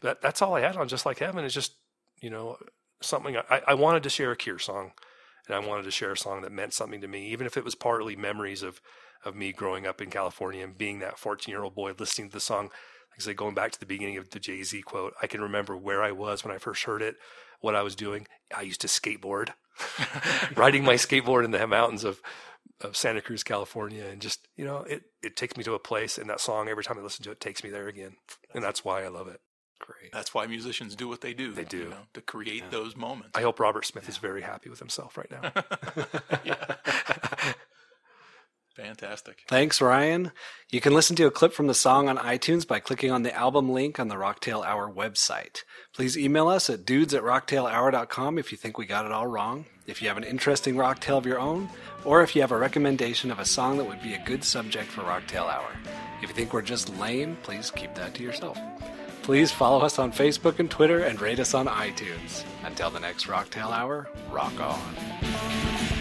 That 0.00 0.20
that's 0.20 0.42
all 0.42 0.54
I 0.54 0.60
had 0.60 0.76
on 0.76 0.88
Just 0.88 1.06
Like 1.06 1.20
Heaven. 1.20 1.44
Is 1.44 1.54
just 1.54 1.76
you 2.20 2.30
know 2.30 2.56
something 3.00 3.36
I, 3.36 3.62
I 3.68 3.74
wanted 3.74 4.02
to 4.02 4.10
share 4.10 4.32
a 4.32 4.36
Cure 4.36 4.58
song, 4.58 4.90
and 5.46 5.54
I 5.54 5.60
wanted 5.60 5.84
to 5.84 5.90
share 5.92 6.10
a 6.12 6.16
song 6.18 6.42
that 6.42 6.50
meant 6.52 6.72
something 6.72 7.00
to 7.00 7.08
me, 7.08 7.28
even 7.28 7.46
if 7.46 7.56
it 7.56 7.64
was 7.64 7.76
partly 7.76 8.16
memories 8.16 8.62
of 8.64 8.80
of 9.24 9.36
me 9.36 9.52
growing 9.52 9.86
up 9.86 10.00
in 10.02 10.10
California 10.10 10.64
and 10.64 10.76
being 10.76 10.98
that 10.98 11.16
14 11.20 11.52
year 11.52 11.62
old 11.62 11.76
boy 11.76 11.92
listening 11.96 12.28
to 12.30 12.34
the 12.34 12.40
song. 12.40 12.70
Say, 13.18 13.34
going 13.34 13.54
back 13.54 13.70
to 13.72 13.80
the 13.80 13.86
beginning 13.86 14.16
of 14.16 14.30
the 14.30 14.40
Jay 14.40 14.62
Z 14.62 14.82
quote, 14.82 15.14
I 15.22 15.26
can 15.26 15.40
remember 15.40 15.76
where 15.76 16.02
I 16.02 16.12
was 16.12 16.44
when 16.44 16.54
I 16.54 16.58
first 16.58 16.84
heard 16.84 17.02
it, 17.02 17.16
what 17.60 17.76
I 17.76 17.82
was 17.82 17.94
doing. 17.94 18.26
I 18.56 18.62
used 18.62 18.80
to 18.80 18.88
skateboard, 18.88 19.50
riding 20.56 20.84
my 20.84 20.94
skateboard 20.94 21.44
in 21.44 21.50
the 21.50 21.66
mountains 21.66 22.04
of 22.04 22.20
of 22.80 22.96
Santa 22.96 23.20
Cruz, 23.20 23.44
California, 23.44 24.04
and 24.04 24.20
just 24.20 24.48
you 24.56 24.64
know, 24.64 24.78
it 24.78 25.02
it 25.22 25.36
takes 25.36 25.56
me 25.56 25.64
to 25.64 25.74
a 25.74 25.78
place, 25.78 26.18
and 26.18 26.28
that 26.30 26.40
song 26.40 26.68
every 26.68 26.82
time 26.84 26.98
I 26.98 27.02
listen 27.02 27.24
to 27.24 27.30
it 27.30 27.40
takes 27.40 27.62
me 27.62 27.70
there 27.70 27.88
again, 27.88 28.16
and 28.54 28.62
that's 28.62 28.84
why 28.84 29.04
I 29.04 29.08
love 29.08 29.28
it. 29.28 29.40
Great. 29.80 30.12
That's 30.12 30.32
why 30.32 30.46
musicians 30.46 30.94
do 30.94 31.08
what 31.08 31.22
they 31.22 31.34
do. 31.34 31.52
They 31.52 31.64
do. 31.64 31.78
you 31.78 31.88
know, 31.88 32.06
to 32.14 32.20
create 32.20 32.70
those 32.70 32.96
moments. 32.96 33.36
I 33.36 33.42
hope 33.42 33.58
Robert 33.58 33.84
Smith 33.84 34.08
is 34.08 34.16
very 34.16 34.42
happy 34.42 34.70
with 34.70 34.78
himself 34.78 35.18
right 35.18 35.30
now. 35.30 35.52
Fantastic. 38.76 39.44
Thanks, 39.48 39.82
Ryan. 39.82 40.32
You 40.70 40.80
can 40.80 40.94
listen 40.94 41.14
to 41.16 41.26
a 41.26 41.30
clip 41.30 41.52
from 41.52 41.66
the 41.66 41.74
song 41.74 42.08
on 42.08 42.16
iTunes 42.16 42.66
by 42.66 42.80
clicking 42.80 43.10
on 43.10 43.22
the 43.22 43.34
album 43.34 43.70
link 43.70 44.00
on 44.00 44.08
the 44.08 44.14
Rocktail 44.14 44.64
Hour 44.64 44.90
website. 44.90 45.62
Please 45.94 46.16
email 46.16 46.48
us 46.48 46.70
at 46.70 46.86
dudes 46.86 47.12
at 47.12 47.22
rocktailhour.com 47.22 48.38
if 48.38 48.50
you 48.50 48.56
think 48.56 48.78
we 48.78 48.86
got 48.86 49.04
it 49.04 49.12
all 49.12 49.26
wrong, 49.26 49.66
if 49.86 50.00
you 50.00 50.08
have 50.08 50.16
an 50.16 50.24
interesting 50.24 50.76
rocktail 50.76 51.18
of 51.18 51.26
your 51.26 51.38
own, 51.38 51.68
or 52.04 52.22
if 52.22 52.34
you 52.34 52.40
have 52.40 52.52
a 52.52 52.56
recommendation 52.56 53.30
of 53.30 53.38
a 53.38 53.44
song 53.44 53.76
that 53.76 53.84
would 53.84 54.02
be 54.02 54.14
a 54.14 54.24
good 54.24 54.42
subject 54.42 54.90
for 54.90 55.02
Rocktail 55.02 55.52
Hour. 55.52 55.70
If 56.22 56.30
you 56.30 56.34
think 56.34 56.54
we're 56.54 56.62
just 56.62 56.96
lame, 56.98 57.36
please 57.42 57.70
keep 57.70 57.94
that 57.94 58.14
to 58.14 58.22
yourself. 58.22 58.58
Please 59.22 59.52
follow 59.52 59.80
us 59.80 59.98
on 59.98 60.12
Facebook 60.12 60.58
and 60.58 60.70
Twitter 60.70 61.00
and 61.00 61.20
rate 61.20 61.40
us 61.40 61.52
on 61.52 61.66
iTunes. 61.66 62.44
Until 62.64 62.90
the 62.90 63.00
next 63.00 63.26
Rocktail 63.26 63.70
Hour, 63.70 64.08
rock 64.30 64.58
on. 64.58 65.91